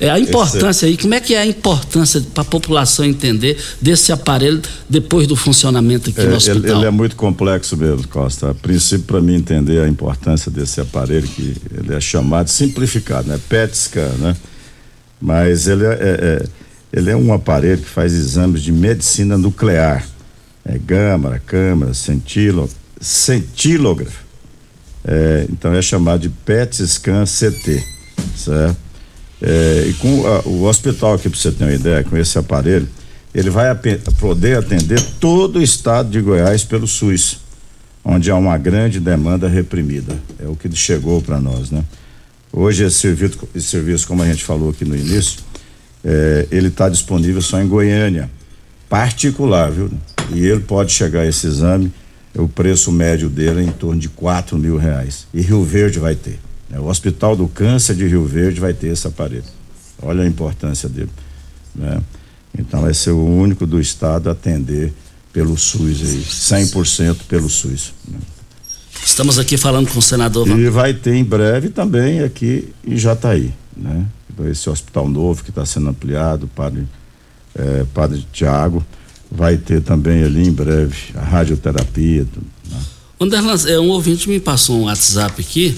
[0.06, 4.10] é a importância aí, como é que é a importância para a população entender desse
[4.10, 6.64] aparelho depois do funcionamento aqui É, no hospital?
[6.64, 8.50] ele, ele é muito complexo mesmo, Costa.
[8.50, 13.38] A princípio, para mim entender a importância desse aparelho, que ele é chamado simplificado, né?
[13.48, 14.36] PET scan, né?
[15.22, 15.94] Mas ele é, é-
[16.42, 16.46] é-
[16.92, 20.04] ele é um aparelho que faz exames de medicina nuclear.
[20.64, 22.68] É gama, câmara, centilo,
[23.00, 24.22] centilógrafo.
[25.04, 27.82] É, então é chamado de PET scan CT,
[28.36, 28.76] certo?
[29.40, 32.88] É, e com a- o hospital aqui, para você ter uma ideia, com esse aparelho,
[33.34, 37.40] ele vai ape- poder atender todo o estado de Goiás pelo SUS,
[38.04, 40.14] onde há uma grande demanda reprimida.
[40.38, 41.82] É o que chegou para nós, né?
[42.52, 45.40] Hoje esse serviço, esse serviço, como a gente falou aqui no início,
[46.04, 48.30] é, ele está disponível só em Goiânia,
[48.88, 49.90] particular, viu?
[50.30, 51.92] E ele pode chegar a esse exame,
[52.34, 55.26] o preço médio dele é em torno de quatro mil reais.
[55.32, 56.38] E Rio Verde vai ter.
[56.68, 56.78] né?
[56.78, 59.44] O Hospital do Câncer de Rio Verde vai ter esse aparelho.
[60.00, 61.10] Olha a importância dele.
[61.74, 62.00] Né?
[62.58, 64.92] Então vai ser o único do estado a atender
[65.32, 67.94] pelo SUS aí, 100% pelo SUS.
[69.04, 73.52] Estamos aqui falando com o senador E vai ter em breve também aqui em Jataí,
[73.76, 74.06] né?
[74.50, 76.86] Esse hospital novo que está sendo ampliado, Padre,
[77.54, 78.84] eh, Padre Tiago,
[79.30, 82.26] vai ter também ali em breve a radioterapia.
[82.70, 82.80] né?
[83.68, 85.76] É, um ouvinte me passou um WhatsApp aqui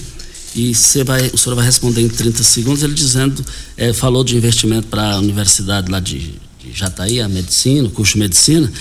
[0.55, 3.43] e você vai, o senhor vai responder em 30 segundos, ele dizendo,
[3.75, 8.13] é, falou de investimento para a universidade lá de, de Jataí, a medicina, o curso
[8.13, 8.71] de medicina,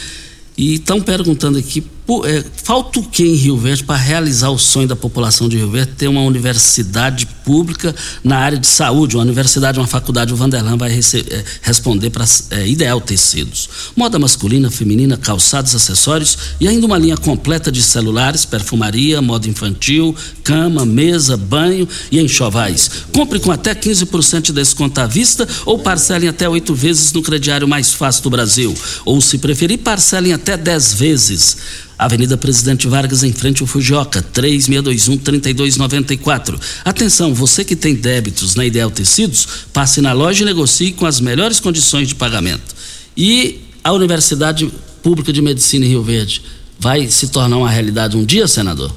[0.56, 1.84] e estão perguntando aqui,
[2.26, 5.70] é, falta o que em Rio Verde para realizar o sonho da população de Rio
[5.70, 10.76] Verde, ter uma universidade pública na área de saúde, uma universidade, uma faculdade, o Vanderlan
[10.76, 13.68] vai rece- é, responder para é, Ideal Tecidos.
[13.96, 20.14] Moda masculina, feminina, calçados, acessórios e ainda uma linha completa de celulares, perfumaria, moda infantil,
[20.42, 22.90] cama, mesa, banho e enxovais.
[23.14, 27.66] Compre com até 15% de desconto à vista ou parcelem até oito vezes no crediário
[27.66, 28.74] mais fácil do Brasil.
[29.06, 31.56] Ou, se preferir, parcelem até 10 vezes.
[31.98, 36.60] Avenida Presidente Vargas, em frente ao Fujioka, 3621-3294.
[36.84, 41.20] Atenção, você que tem débitos na Ideal Tecidos, passe na loja e negocie com as
[41.20, 42.74] melhores condições de pagamento.
[43.16, 44.70] E a Universidade
[45.02, 46.42] Pública de Medicina em Rio Verde
[46.80, 48.92] vai se tornar uma realidade um dia, senador?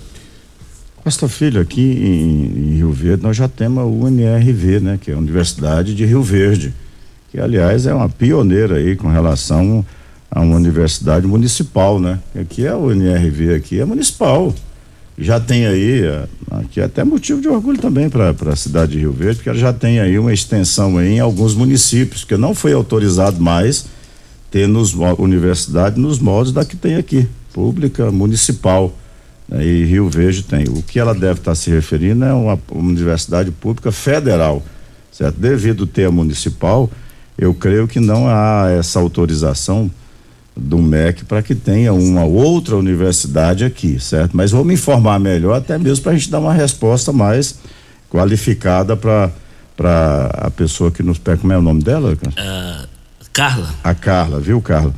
[1.04, 5.00] Costa Filho, aqui em Rio Verde, nós já temos a UNRV, né?
[5.02, 6.74] Que é a Universidade de Rio Verde,
[7.32, 9.86] que aliás é uma pioneira aí com relação
[10.30, 12.20] a uma universidade municipal, né?
[12.40, 14.54] Aqui é a UNRV, aqui é municipal.
[15.18, 19.00] Já tem aí, eh, aqui é até motivo de orgulho também para a cidade de
[19.00, 22.54] Rio Verde, porque ela já tem aí uma extensão aí em alguns municípios, porque não
[22.54, 23.88] foi autorizado mais
[24.52, 28.96] ter nos universidade nos moldes da que tem aqui, pública, municipal.
[29.50, 29.66] né?
[29.66, 30.66] E Rio Verde tem.
[30.70, 34.62] O que ela deve estar se referindo é uma, uma universidade pública federal,
[35.12, 35.40] certo?
[35.40, 36.90] Devido ter a municipal,
[37.38, 39.90] eu creio que não há essa autorização
[40.58, 44.36] do MEC para que tenha uma outra universidade aqui, certo?
[44.36, 47.60] Mas vou me informar melhor, até mesmo para a gente dar uma resposta mais
[48.10, 49.32] qualificada para
[49.76, 51.42] para a pessoa que nos pede.
[51.42, 52.18] Como é o nome dela?
[52.36, 52.88] Ah,
[53.32, 53.70] Carla.
[53.84, 54.92] A Carla, viu, Carla?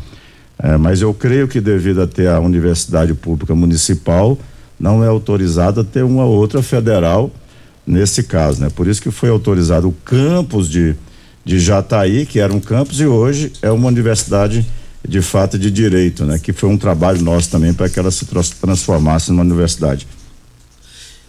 [0.57, 4.37] É, mas eu creio que devido a ter a universidade pública municipal,
[4.79, 7.29] não é autorizada ter uma outra federal
[7.85, 8.69] nesse caso, né?
[8.73, 10.95] Por isso que foi autorizado o campus de,
[11.43, 14.65] de Jataí, que era um campus, e hoje é uma universidade
[15.09, 16.39] de fato de direito, né?
[16.39, 18.25] Que foi um trabalho nosso também para que ela se
[18.61, 20.07] transformasse numa universidade.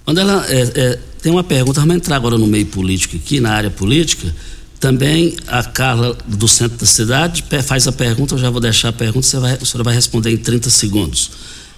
[0.07, 3.71] Vanderlan, é, é, tem uma pergunta, vamos entrar agora no meio político aqui, na área
[3.71, 4.35] política.
[4.79, 8.93] Também a Carla do centro da cidade faz a pergunta, eu já vou deixar a
[8.93, 11.31] pergunta, você vai, a senhora vai responder em 30 segundos.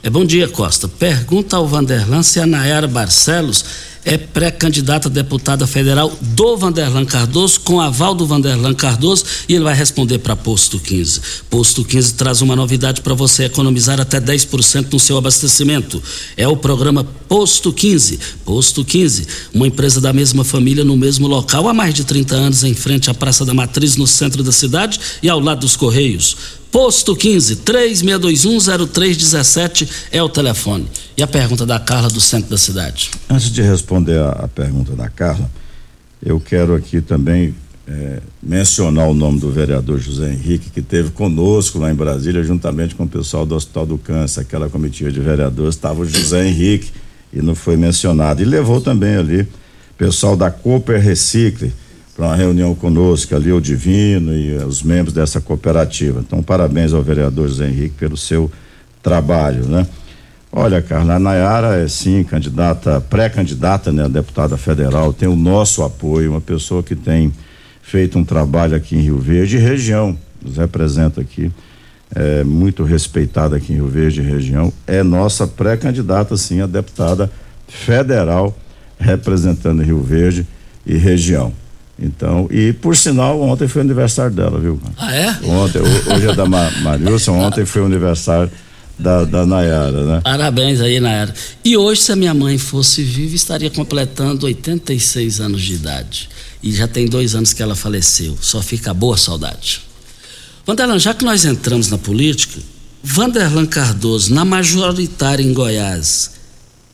[0.05, 0.88] É bom dia, Costa.
[0.88, 3.64] Pergunta ao Vanderlan se a Nayara Barcelos
[4.05, 9.62] é pré-candidata a deputada federal do Vanderlan Cardoso, com aval do Vanderlan Cardoso, e ele
[9.62, 11.20] vai responder para Posto 15.
[11.48, 16.03] Posto 15 traz uma novidade para você economizar até 10% no seu abastecimento.
[16.36, 18.18] É o programa Posto 15.
[18.44, 22.64] Posto 15, uma empresa da mesma família no mesmo local há mais de 30 anos,
[22.64, 26.62] em frente à Praça da Matriz, no centro da cidade e ao lado dos Correios.
[26.73, 30.89] Posto 15 36210317 é o telefone.
[31.16, 33.11] E a pergunta da Carla do centro da cidade.
[33.29, 35.51] Antes de responder a, a pergunta da Carla,
[36.25, 37.55] eu quero aqui também
[37.87, 42.95] é, mencionar o nome do vereador José Henrique, que teve conosco lá em Brasília, juntamente
[42.95, 46.91] com o pessoal do Hospital do Câncer, aquela comitiva de vereadores, estava o José Henrique
[47.33, 48.41] e não foi mencionado.
[48.41, 49.47] E levou também ali
[50.03, 51.73] pessoal da Cooper Recicle
[52.15, 56.21] para uma reunião conosco ali, o Divino e os membros dessa cooperativa.
[56.21, 58.51] Então, parabéns ao vereador José Henrique pelo seu
[59.03, 59.87] trabalho, né?
[60.55, 65.83] Olha, Carla, a Nayara é sim candidata, pré-candidata, né, a deputada federal, tem o nosso
[65.83, 67.33] apoio, uma pessoa que tem
[67.81, 71.51] feito um trabalho aqui em Rio Verde, região, nos representa aqui,
[72.15, 77.33] é muito respeitada aqui em Rio Verde, região, é nossa pré-candidata, sim, a deputada
[77.67, 78.55] federal
[78.99, 80.47] representando Rio Verde
[80.85, 81.55] e região.
[82.03, 84.80] Então, e por sinal, ontem foi o aniversário dela, viu?
[84.98, 85.28] Ah, é?
[85.44, 88.50] Ontem, hoje é da Marilson, ontem foi o aniversário
[88.98, 90.20] da, da Nayara, né?
[90.24, 91.32] Parabéns aí, Nayara.
[91.64, 96.28] E hoje, se a minha mãe fosse viva, estaria completando 86 anos de idade.
[96.61, 98.36] E já tem dois anos que ela faleceu.
[98.40, 99.82] Só fica boa saudade.
[100.66, 102.61] Vanderlan, já que nós entramos na política,
[103.03, 106.32] Vanderlan Cardoso, na majoritária em Goiás,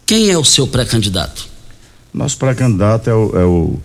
[0.04, 1.48] quem é o seu pré-candidato?
[2.12, 3.78] Nosso pré-candidato é o, é o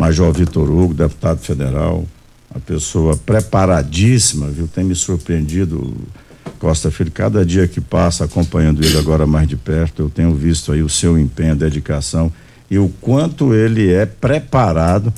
[0.00, 2.06] Major Vitor Hugo, deputado federal,
[2.50, 4.66] uma pessoa preparadíssima, viu?
[4.66, 5.94] Tem me surpreendido,
[6.58, 10.72] Costa Filho, cada dia que passa acompanhando ele agora mais de perto, eu tenho visto
[10.72, 12.32] aí o seu empenho, dedicação
[12.70, 15.12] e o quanto ele é preparado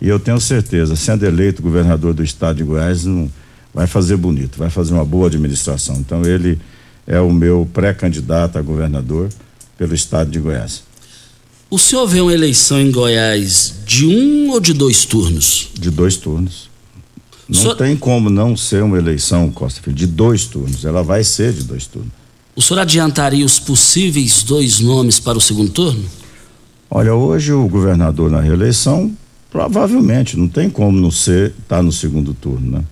[0.00, 3.28] e eu tenho certeza, sendo eleito governador do estado de Goiás, não,
[3.74, 5.96] vai fazer bonito, vai fazer uma boa administração.
[5.96, 6.60] Então ele
[7.08, 9.30] é o meu pré-candidato a governador
[9.76, 10.87] pelo estado de Goiás.
[11.70, 15.68] O senhor vê uma eleição em Goiás de um ou de dois turnos?
[15.74, 16.70] De dois turnos.
[17.46, 17.76] Não senhor...
[17.76, 20.86] tem como não ser uma eleição, Costa Filho, de dois turnos.
[20.86, 22.10] Ela vai ser de dois turnos.
[22.56, 26.02] O senhor adiantaria os possíveis dois nomes para o segundo turno?
[26.90, 29.14] Olha, hoje o governador na reeleição,
[29.50, 32.84] provavelmente, não tem como não ser, tá no segundo turno, né?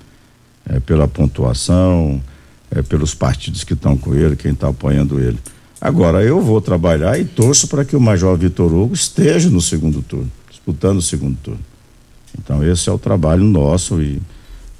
[0.68, 2.22] É pela pontuação,
[2.70, 5.39] é pelos partidos que estão com ele, quem está apoiando ele.
[5.81, 10.03] Agora, eu vou trabalhar e torço para que o Major Vitor Hugo esteja no segundo
[10.03, 11.61] turno, disputando o segundo turno.
[12.39, 14.20] Então, esse é o trabalho nosso e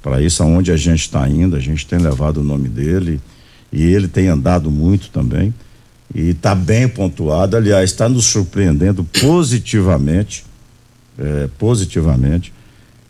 [0.01, 3.19] para isso, aonde a gente está indo, a gente tem levado o nome dele
[3.71, 5.53] e ele tem andado muito também
[6.13, 7.57] e está bem pontuado.
[7.57, 10.45] Aliás, está nos surpreendendo positivamente,
[11.17, 12.53] é, positivamente.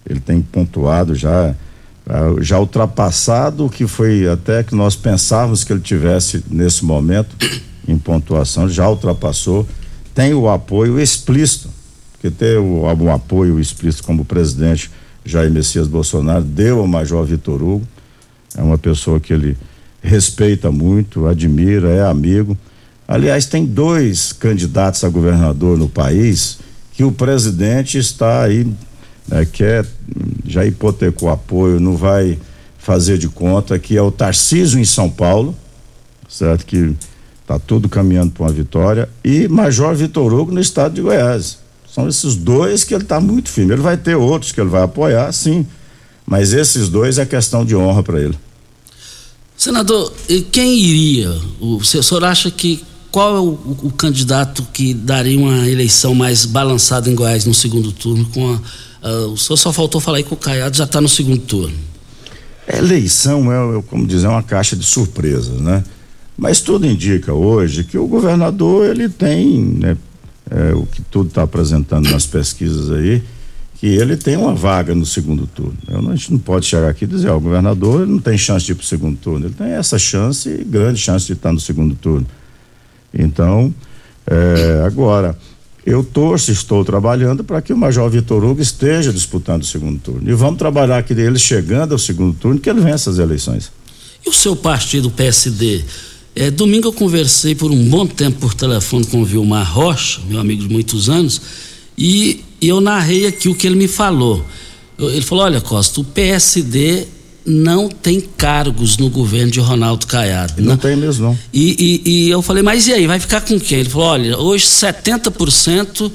[0.09, 1.55] Ele tem pontuado já
[2.39, 7.35] já ultrapassado o que foi até que nós pensávamos que ele tivesse nesse momento
[7.87, 9.67] em pontuação, já ultrapassou,
[10.13, 11.69] tem o apoio explícito,
[12.19, 14.89] que tem o apoio explícito como o presidente
[15.23, 17.87] Jair Messias Bolsonaro deu ao Major Vitor Hugo,
[18.55, 19.57] é uma pessoa que ele
[20.01, 22.57] respeita muito, admira, é amigo.
[23.07, 26.59] Aliás, tem dois candidatos a governador no país
[26.93, 28.65] que o presidente está aí,
[29.27, 29.85] né, quer,
[30.45, 32.39] já hipotecou apoio, não vai
[32.79, 35.53] fazer de conta, que é o Tarcísio em São Paulo,
[36.27, 36.65] certo?
[36.65, 36.95] Que
[37.47, 39.07] Está tudo caminhando para uma vitória.
[39.23, 41.59] E Major Vitor Hugo no estado de Goiás.
[41.89, 43.71] São esses dois que ele está muito firme.
[43.71, 45.65] Ele vai ter outros que ele vai apoiar, sim.
[46.25, 48.37] Mas esses dois é questão de honra para ele.
[49.55, 50.11] Senador,
[50.51, 51.31] quem iria?
[51.61, 56.43] O, o senhor acha que qual é o, o, candidato que daria uma eleição mais
[56.43, 58.25] balançada em Goiás no segundo turno?
[58.25, 58.59] Com a,
[59.07, 61.77] a, o senhor só faltou falar aí que o Caiado já está no segundo turno.
[62.67, 65.81] eleição é, como dizer, uma caixa de surpresas, né?
[66.37, 69.97] Mas tudo indica hoje que o governador ele tem, né,
[70.49, 73.23] é, o que tudo está apresentando nas pesquisas aí,
[73.79, 75.77] que ele tem uma vaga no segundo turno.
[75.87, 78.37] Eu não, a gente não pode chegar aqui e dizer, ó, o governador não tem
[78.37, 79.47] chance de ir para o segundo turno.
[79.47, 82.25] Ele tem essa chance, grande chance de estar no segundo turno.
[83.13, 83.73] Então,
[84.25, 85.37] é, agora,
[85.85, 90.29] eu torço, estou trabalhando para que o Major Vitor Hugo esteja disputando o segundo turno.
[90.29, 93.71] E vamos trabalhar que ele chegando ao segundo turno, que ele vença as eleições.
[94.25, 95.85] E o seu partido, PSD,
[96.37, 100.39] é, domingo eu conversei por um bom tempo por telefone com o Vilmar Rocha, meu
[100.39, 101.41] amigo de muitos anos,
[101.97, 104.45] e, e eu narrei aqui o que ele me falou.
[104.99, 107.07] Eu, ele falou: olha, Costa, o PSD
[107.43, 110.61] não tem cargos no governo de Ronaldo Caiado.
[110.61, 111.39] Não, não tem mesmo, não.
[111.51, 113.79] E, e, e, eu falei, mas e aí, vai ficar com quem?
[113.79, 116.11] Ele falou, olha, hoje 70%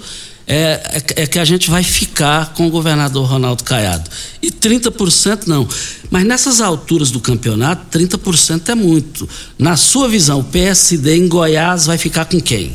[0.55, 4.11] é, é, que a gente vai ficar com o governador Ronaldo Caiado.
[4.43, 5.67] E 30% não.
[6.11, 9.27] Mas nessas alturas do campeonato, 30% é muito.
[9.59, 12.73] Na sua visão, o PSD em Goiás vai ficar com quem?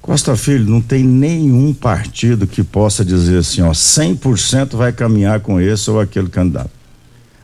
[0.00, 5.60] Costa Filho, não tem nenhum partido que possa dizer assim, ó, 100% vai caminhar com
[5.60, 6.70] esse ou aquele candidato.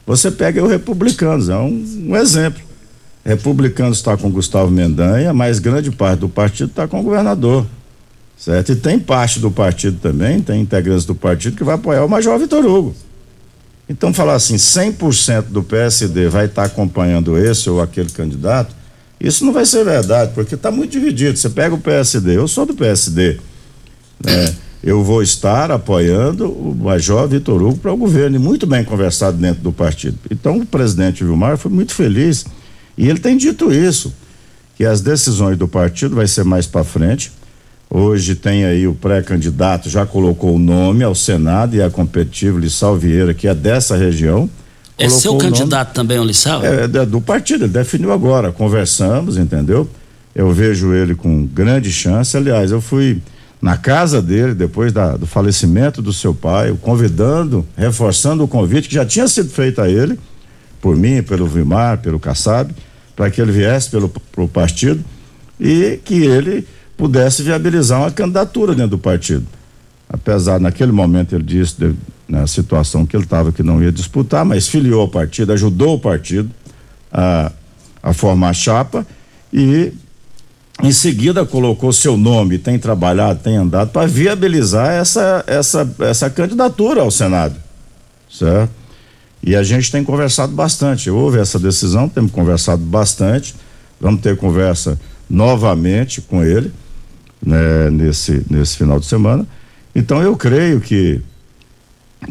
[0.07, 2.63] Você pega o Republicanos, é um, um exemplo.
[3.25, 7.67] Republicanos está com Gustavo Mendanha, mas grande parte do partido está com o governador.
[8.43, 8.73] Certo?
[8.73, 12.37] E tem parte do partido também, tem integrantes do partido que vai apoiar o Major
[12.41, 12.93] Vitor Hugo.
[13.89, 18.75] Então, falar assim, 100% do PSD vai estar tá acompanhando esse ou aquele candidato,
[19.21, 21.39] isso não vai ser verdade, porque está muito dividido.
[21.39, 23.39] Você pega o PSD, eu sou do PSD.
[24.25, 24.55] Né?
[24.83, 29.37] Eu vou estar apoiando o Major Vitor Hugo para o governo, e muito bem conversado
[29.37, 30.19] dentro do partido.
[30.29, 32.45] Então, o presidente Vilmar foi muito feliz,
[32.99, 34.13] e ele tem dito isso,
[34.75, 37.31] que as decisões do partido vai ser mais para frente
[37.95, 42.97] Hoje tem aí o pré-candidato, já colocou o nome ao Senado e a competitivo Lissau
[42.97, 44.49] Vieira, que é dessa região.
[44.97, 46.65] É seu candidato também, o Lissau?
[46.65, 48.51] É, é, do partido, ele definiu agora.
[48.51, 49.87] Conversamos, entendeu?
[50.35, 52.35] Eu vejo ele com grande chance.
[52.35, 53.21] Aliás, eu fui
[53.61, 58.95] na casa dele depois da, do falecimento do seu pai, convidando, reforçando o convite que
[58.95, 60.19] já tinha sido feito a ele,
[60.81, 62.75] por mim, pelo Vimar, pelo Kassab,
[63.15, 65.05] para que ele viesse pelo pro partido
[65.61, 66.67] e que ele
[66.97, 69.47] pudesse viabilizar uma candidatura dentro do partido.
[70.09, 71.95] Apesar, naquele momento, ele disse, de,
[72.29, 75.99] na situação que ele estava, que não ia disputar, mas filiou ao partido, ajudou o
[75.99, 76.51] partido
[77.11, 77.51] a,
[78.03, 79.07] a formar chapa
[79.53, 79.93] e,
[80.83, 87.01] em seguida, colocou seu nome, tem trabalhado, tem andado para viabilizar essa, essa, essa candidatura
[87.01, 87.57] ao Senado.
[88.31, 88.71] Certo?
[89.43, 91.11] E a gente tem conversado bastante.
[91.11, 93.55] Houve essa decisão, temos conversado bastante.
[94.01, 94.99] Vamos ter conversa
[95.33, 96.71] novamente com ele
[97.45, 99.47] né, nesse, nesse final de semana.
[99.95, 101.23] Então eu creio que,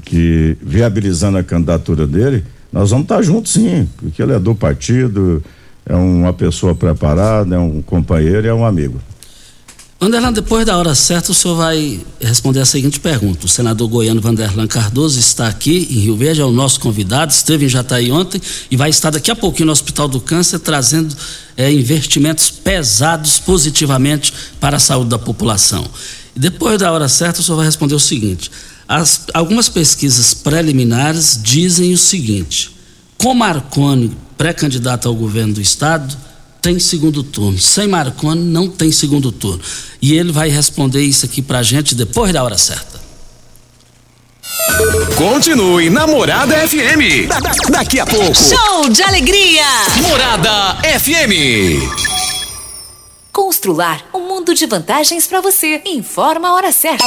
[0.04, 5.43] que viabilizando a candidatura dele, nós vamos estar juntos sim, porque ele é do partido,
[5.84, 8.99] é uma pessoa preparada, é um companheiro, é um amigo.
[10.04, 13.45] Vanderlan, depois da hora certa, o senhor vai responder a seguinte pergunta.
[13.45, 17.66] O senador goiano Vanderlan Cardoso está aqui em Rio Verde, é o nosso convidado, esteve
[17.66, 18.41] em Jataí ontem
[18.72, 21.16] e vai estar daqui a pouquinho no Hospital do Câncer trazendo
[21.56, 25.86] é, investimentos pesados positivamente para a saúde da população.
[26.36, 28.49] E depois da hora certa, o senhor vai responder o seguinte:
[28.88, 32.76] as, algumas pesquisas preliminares dizem o seguinte:
[33.20, 36.18] com Marconi pré-candidato ao governo do estado
[36.62, 37.59] tem segundo turno.
[37.59, 39.62] Sem Marconi não tem segundo turno.
[40.01, 43.01] E ele vai responder isso aqui pra gente depois da hora certa.
[45.16, 47.28] Continue na Morada FM.
[47.28, 48.34] Da, da, daqui a pouco.
[48.36, 49.64] Show de alegria.
[50.01, 51.82] Morada FM.
[53.32, 55.82] Constrular um mundo de vantagens para você.
[55.86, 57.05] Informa a hora certa.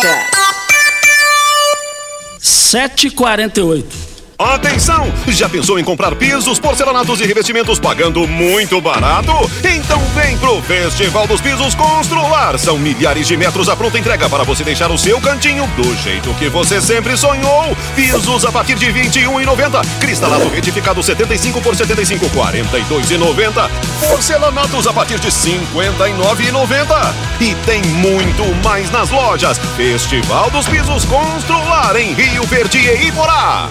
[2.41, 4.14] 7h48.
[4.39, 5.13] Atenção!
[5.29, 9.33] Já pensou em comprar pisos, porcelanatos e revestimentos pagando muito barato?
[9.63, 12.59] Então vem pro Festival dos Pisos Constrular.
[12.59, 16.35] São milhares de metros à pronta entrega para você deixar o seu cantinho do jeito
[16.35, 17.77] que você sempre sonhou.
[17.95, 20.01] Pisos a partir de R$ 21,90.
[20.01, 23.71] Cristalado retificado 75 por 75, R$ 42,90.
[24.01, 27.15] Porcelanatos a partir de R$ 59,90.
[27.41, 29.59] E tem muito mais nas lojas.
[29.77, 33.71] Festival dos Pisos Constrular em Rio Verde e Iporá.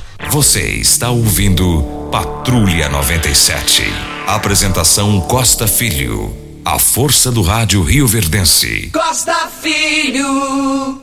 [0.29, 3.83] Você está ouvindo Patrulha 97.
[4.27, 6.33] Apresentação Costa Filho.
[6.63, 8.89] A força do rádio Rio Verdense.
[8.93, 11.01] Costa Filho.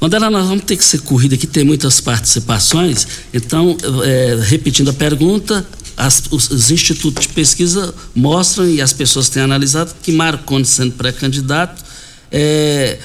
[0.00, 3.06] Mandela, nós vamos ter que ser corrida aqui, tem muitas participações.
[3.32, 9.28] Então, é, repetindo a pergunta, as, os, os, institutos de pesquisa mostram e as pessoas
[9.28, 11.84] têm analisado que Marconi, sendo pré-candidato,
[12.30, 12.98] é,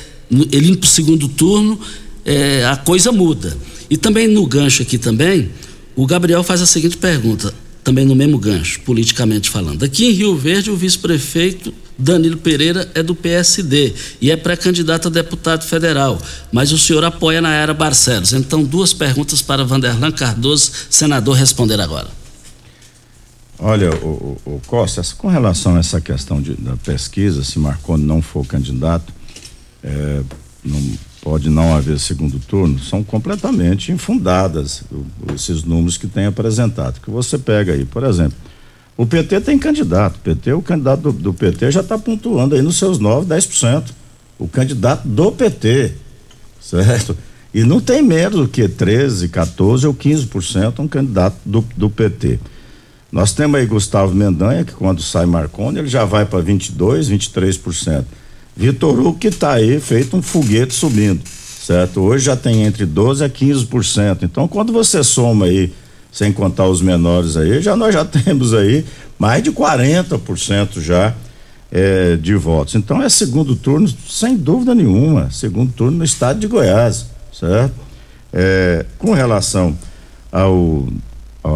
[0.52, 1.80] ele indo para o segundo turno,
[2.26, 3.56] é, a coisa muda.
[3.90, 5.52] E também no gancho aqui também,
[5.96, 7.54] o Gabriel faz a seguinte pergunta,
[7.84, 9.84] também no mesmo gancho, politicamente falando.
[9.84, 15.12] Aqui em Rio Verde, o vice-prefeito Danilo Pereira é do PSD e é pré-candidato a
[15.12, 16.20] deputado federal,
[16.52, 18.34] mas o senhor apoia na era Barcelos.
[18.34, 22.08] Então, duas perguntas para Vanderlan Cardoso, senador, responder agora.
[23.60, 28.20] Olha, o, o, Costa, com relação a essa questão de, da pesquisa, se Marconi não
[28.20, 29.14] for candidato,
[29.84, 30.22] é,
[30.64, 30.82] não
[31.22, 34.84] pode não haver segundo turno, são completamente infundadas
[35.34, 37.00] esses números que tem apresentado.
[37.00, 38.38] Que você pega aí, por exemplo,
[38.98, 40.16] o PT tem candidato.
[40.16, 43.92] O PT, o candidato do, do PT já está pontuando aí nos seus 9, 10%.
[44.38, 45.94] O candidato do PT,
[46.60, 47.16] certo?
[47.54, 52.40] E não tem menos do que 13, 14 ou 15% um candidato do, do PT.
[53.12, 58.06] Nós temos aí Gustavo Mendanha, que quando sai Marconi, ele já vai para 22, 23%.
[58.56, 62.02] Vitor Hugo, que está aí feito um foguete subindo, certo?
[62.02, 64.24] Hoje já tem entre 12 a 15%.
[64.24, 65.72] Então, quando você soma aí
[66.12, 68.86] sem contar os menores aí, já nós já temos aí
[69.18, 71.14] mais de 40% já
[71.72, 72.76] é, de votos.
[72.76, 77.74] Então é segundo turno, sem dúvida nenhuma, segundo turno no estado de Goiás, certo?
[78.34, 79.78] É, com relação
[80.32, 80.88] ao,
[81.44, 81.56] a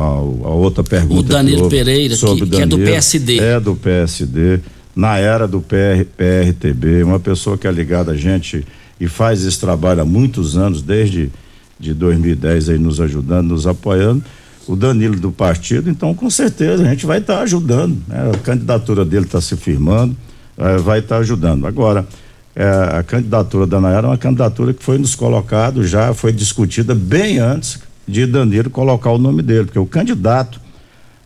[0.50, 1.20] outra pergunta.
[1.20, 3.40] O Danilo Pereira, sobre que, Danilo, que é do PSD.
[3.40, 4.60] É do PSD,
[4.96, 8.66] na era do PR, PRTB, uma pessoa que é ligada a gente
[9.00, 11.30] e faz esse trabalho há muitos anos, desde
[11.78, 14.24] de 2010 aí nos ajudando, nos apoiando
[14.68, 18.02] o Danilo do partido, então com certeza a gente vai estar tá ajudando.
[18.08, 18.32] Né?
[18.34, 20.16] A candidatura dele está se firmando,
[20.58, 21.68] é, vai estar tá ajudando.
[21.68, 22.08] Agora,
[22.56, 22.66] é,
[22.98, 27.38] a candidatura da Nayara é uma candidatura que foi nos colocado, já foi discutida bem
[27.38, 30.60] antes de Danilo colocar o nome dele, porque o candidato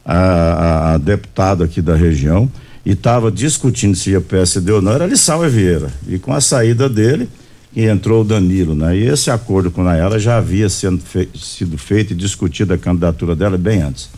[0.04, 2.50] a, a, a deputado aqui da região
[2.90, 5.94] e estava discutindo se ia PSD ou não era Lissau Vieira.
[6.08, 7.30] E com a saída dele,
[7.72, 8.98] que entrou o Danilo, né?
[8.98, 13.36] E esse acordo com a Nayara já havia fe sido feito e discutido a candidatura
[13.36, 14.10] dela bem antes.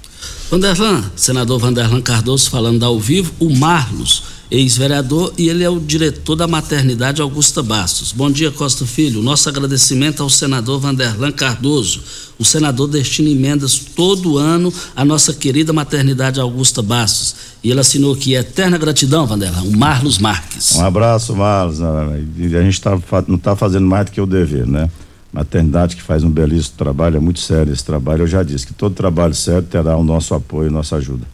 [0.50, 6.38] Vanderlan, senador Vanderlan Cardoso falando ao vivo, o Marlos, ex-vereador, e ele é o diretor
[6.38, 8.14] da maternidade Augusta Bastos.
[8.14, 9.22] Bom dia, Costa Filho.
[9.22, 12.02] Nosso agradecimento ao senador Vanderlan Cardoso.
[12.40, 17.36] O senador destina emendas todo ano à nossa querida maternidade Augusta Bastos.
[17.64, 20.76] E ele assinou aqui eterna gratidão, Vanderlan, o Marlos Marques.
[20.76, 21.82] Um abraço, Marlos.
[21.82, 22.98] A gente tá,
[23.28, 24.90] não está fazendo mais do que o dever, né?
[25.32, 28.24] maternidade que faz um belíssimo trabalho, é muito sério esse trabalho.
[28.24, 31.26] Eu já disse que todo trabalho sério terá o nosso apoio, nossa ajuda.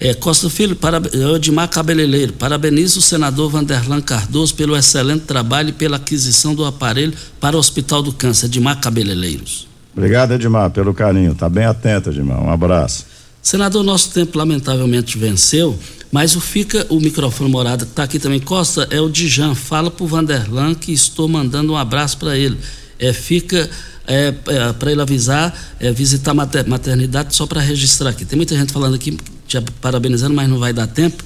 [0.00, 1.02] É, Costa Filho, para,
[1.32, 7.12] Odimar Cabeleleiro, parabenizo o senador Vanderlan Cardoso pelo excelente trabalho e pela aquisição do aparelho
[7.40, 9.66] para o Hospital do Câncer, Edmar Cabeleleiros.
[9.96, 11.34] Obrigado, Edmar, pelo carinho.
[11.34, 12.40] Tá bem atento, Edmar.
[12.40, 13.06] Um abraço.
[13.48, 15.74] Senador, nosso tempo lamentavelmente venceu,
[16.12, 19.54] mas o fica o microfone morada que está aqui também, Costa, é o Dijan.
[19.54, 22.58] Fala pro Vanderlan que estou mandando um abraço para ele
[22.98, 23.70] é, fica
[24.06, 28.26] é, é, para ele avisar, é, visitar mater, maternidade só para registrar aqui.
[28.26, 31.24] Tem muita gente falando aqui, te parabenizando, mas não vai dar tempo.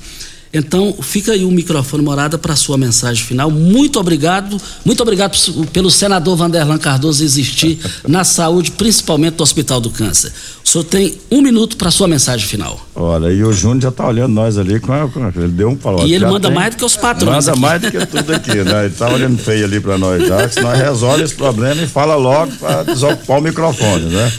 [0.54, 3.50] Então, fica aí o microfone morada para sua mensagem final.
[3.50, 5.34] Muito obrigado, muito obrigado
[5.72, 10.30] pelo senador Vanderlan Cardoso existir na saúde, principalmente do Hospital do Câncer.
[10.62, 12.78] O senhor tem um minuto para sua mensagem final.
[12.94, 15.70] Olha, e o Júnior já está olhando nós ali com, a, com a, ele deu
[15.70, 16.06] um falou.
[16.06, 17.46] E ele manda tem, mais do que os patrões.
[17.46, 17.60] Manda aqui.
[17.60, 18.84] mais do que tudo aqui, né?
[18.84, 22.14] Ele está olhando feio ali para nós já, que nós resolve esse problema e fala
[22.14, 24.32] logo para desocupar o microfone, né?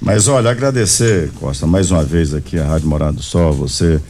[0.00, 4.00] Mas olha, agradecer, Costa, mais uma vez aqui a Rádio Morado do Sol, você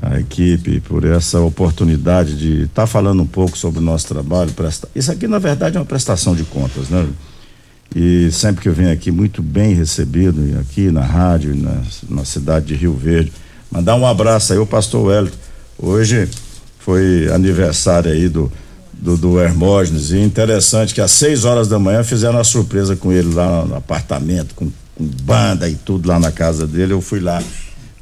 [0.00, 4.52] a equipe por essa oportunidade de estar tá falando um pouco sobre o nosso trabalho.
[4.52, 4.88] Presta...
[4.94, 7.06] Isso aqui, na verdade, é uma prestação de contas, né?
[7.94, 12.66] E sempre que eu venho aqui, muito bem recebido, aqui na rádio, na, na cidade
[12.66, 13.32] de Rio Verde.
[13.70, 15.36] Mandar um abraço aí ao pastor Wellington.
[15.78, 16.28] Hoje
[16.78, 18.52] foi aniversário aí do,
[18.92, 23.10] do, do Hermógenes, e interessante que às 6 horas da manhã fizeram uma surpresa com
[23.10, 26.92] ele lá no apartamento, com, com banda e tudo lá na casa dele.
[26.92, 27.42] Eu fui lá.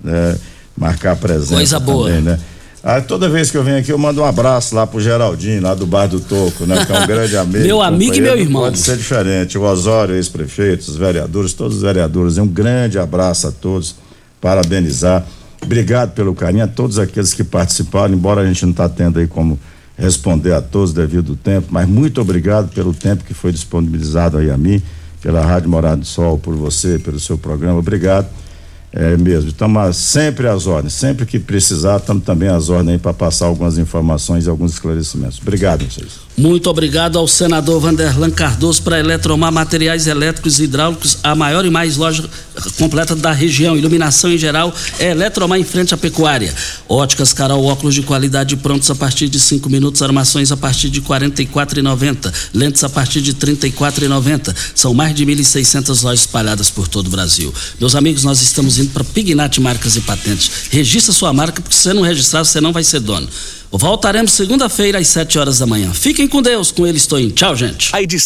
[0.02, 0.36] Né?
[0.76, 1.54] Marcar a presença.
[1.54, 2.08] Coisa boa.
[2.08, 2.38] Também, né?
[2.82, 5.74] Ah, toda vez que eu venho aqui, eu mando um abraço lá pro Geraldinho, lá
[5.74, 6.84] do Bar do Toco, né?
[6.84, 7.64] Que é um grande amigo.
[7.64, 8.62] meu amigo e meu irmão.
[8.62, 9.58] Pode ser diferente.
[9.58, 12.38] O Osório, ex-prefeito, os vereadores, todos os vereadores.
[12.38, 13.96] Um grande abraço a todos.
[14.40, 15.26] Parabenizar.
[15.60, 19.26] Obrigado pelo carinho a todos aqueles que participaram, embora a gente não está tendo aí
[19.26, 19.58] como
[19.98, 24.50] responder a todos devido ao tempo, mas muito obrigado pelo tempo que foi disponibilizado aí
[24.50, 24.80] a mim,
[25.22, 27.78] pela Rádio Morado do Sol, por você, pelo seu programa.
[27.78, 28.28] Obrigado.
[28.98, 33.44] É mesmo, estamos sempre às ordens, sempre que precisar, estamos também às ordens para passar
[33.44, 35.38] algumas informações e alguns esclarecimentos.
[35.38, 36.25] Obrigado, vocês.
[36.36, 41.70] Muito obrigado ao senador Vanderlan Cardoso para Eletromar Materiais Elétricos e Hidráulicos, a maior e
[41.70, 42.28] mais loja
[42.78, 43.74] completa da região.
[43.74, 46.54] Iluminação em geral é Eletromar em frente à pecuária.
[46.86, 51.00] Óticas Carol, óculos de qualidade prontos a partir de 5 minutos, armações a partir de
[51.00, 54.54] R$ 44,90, lentes a partir de R$ 34,90.
[54.74, 57.52] São mais de 1.600 lojas espalhadas por todo o Brasil.
[57.80, 60.50] Meus amigos, nós estamos indo para Pignat Marcas e Patentes.
[60.70, 63.26] Registra sua marca, porque se você não registrar, você não vai ser dono.
[63.76, 65.92] Voltaremos segunda-feira às 7 horas da manhã.
[65.92, 67.28] Fiquem com Deus, com ele estou em.
[67.28, 67.90] Tchau, gente.
[67.92, 68.16] A edição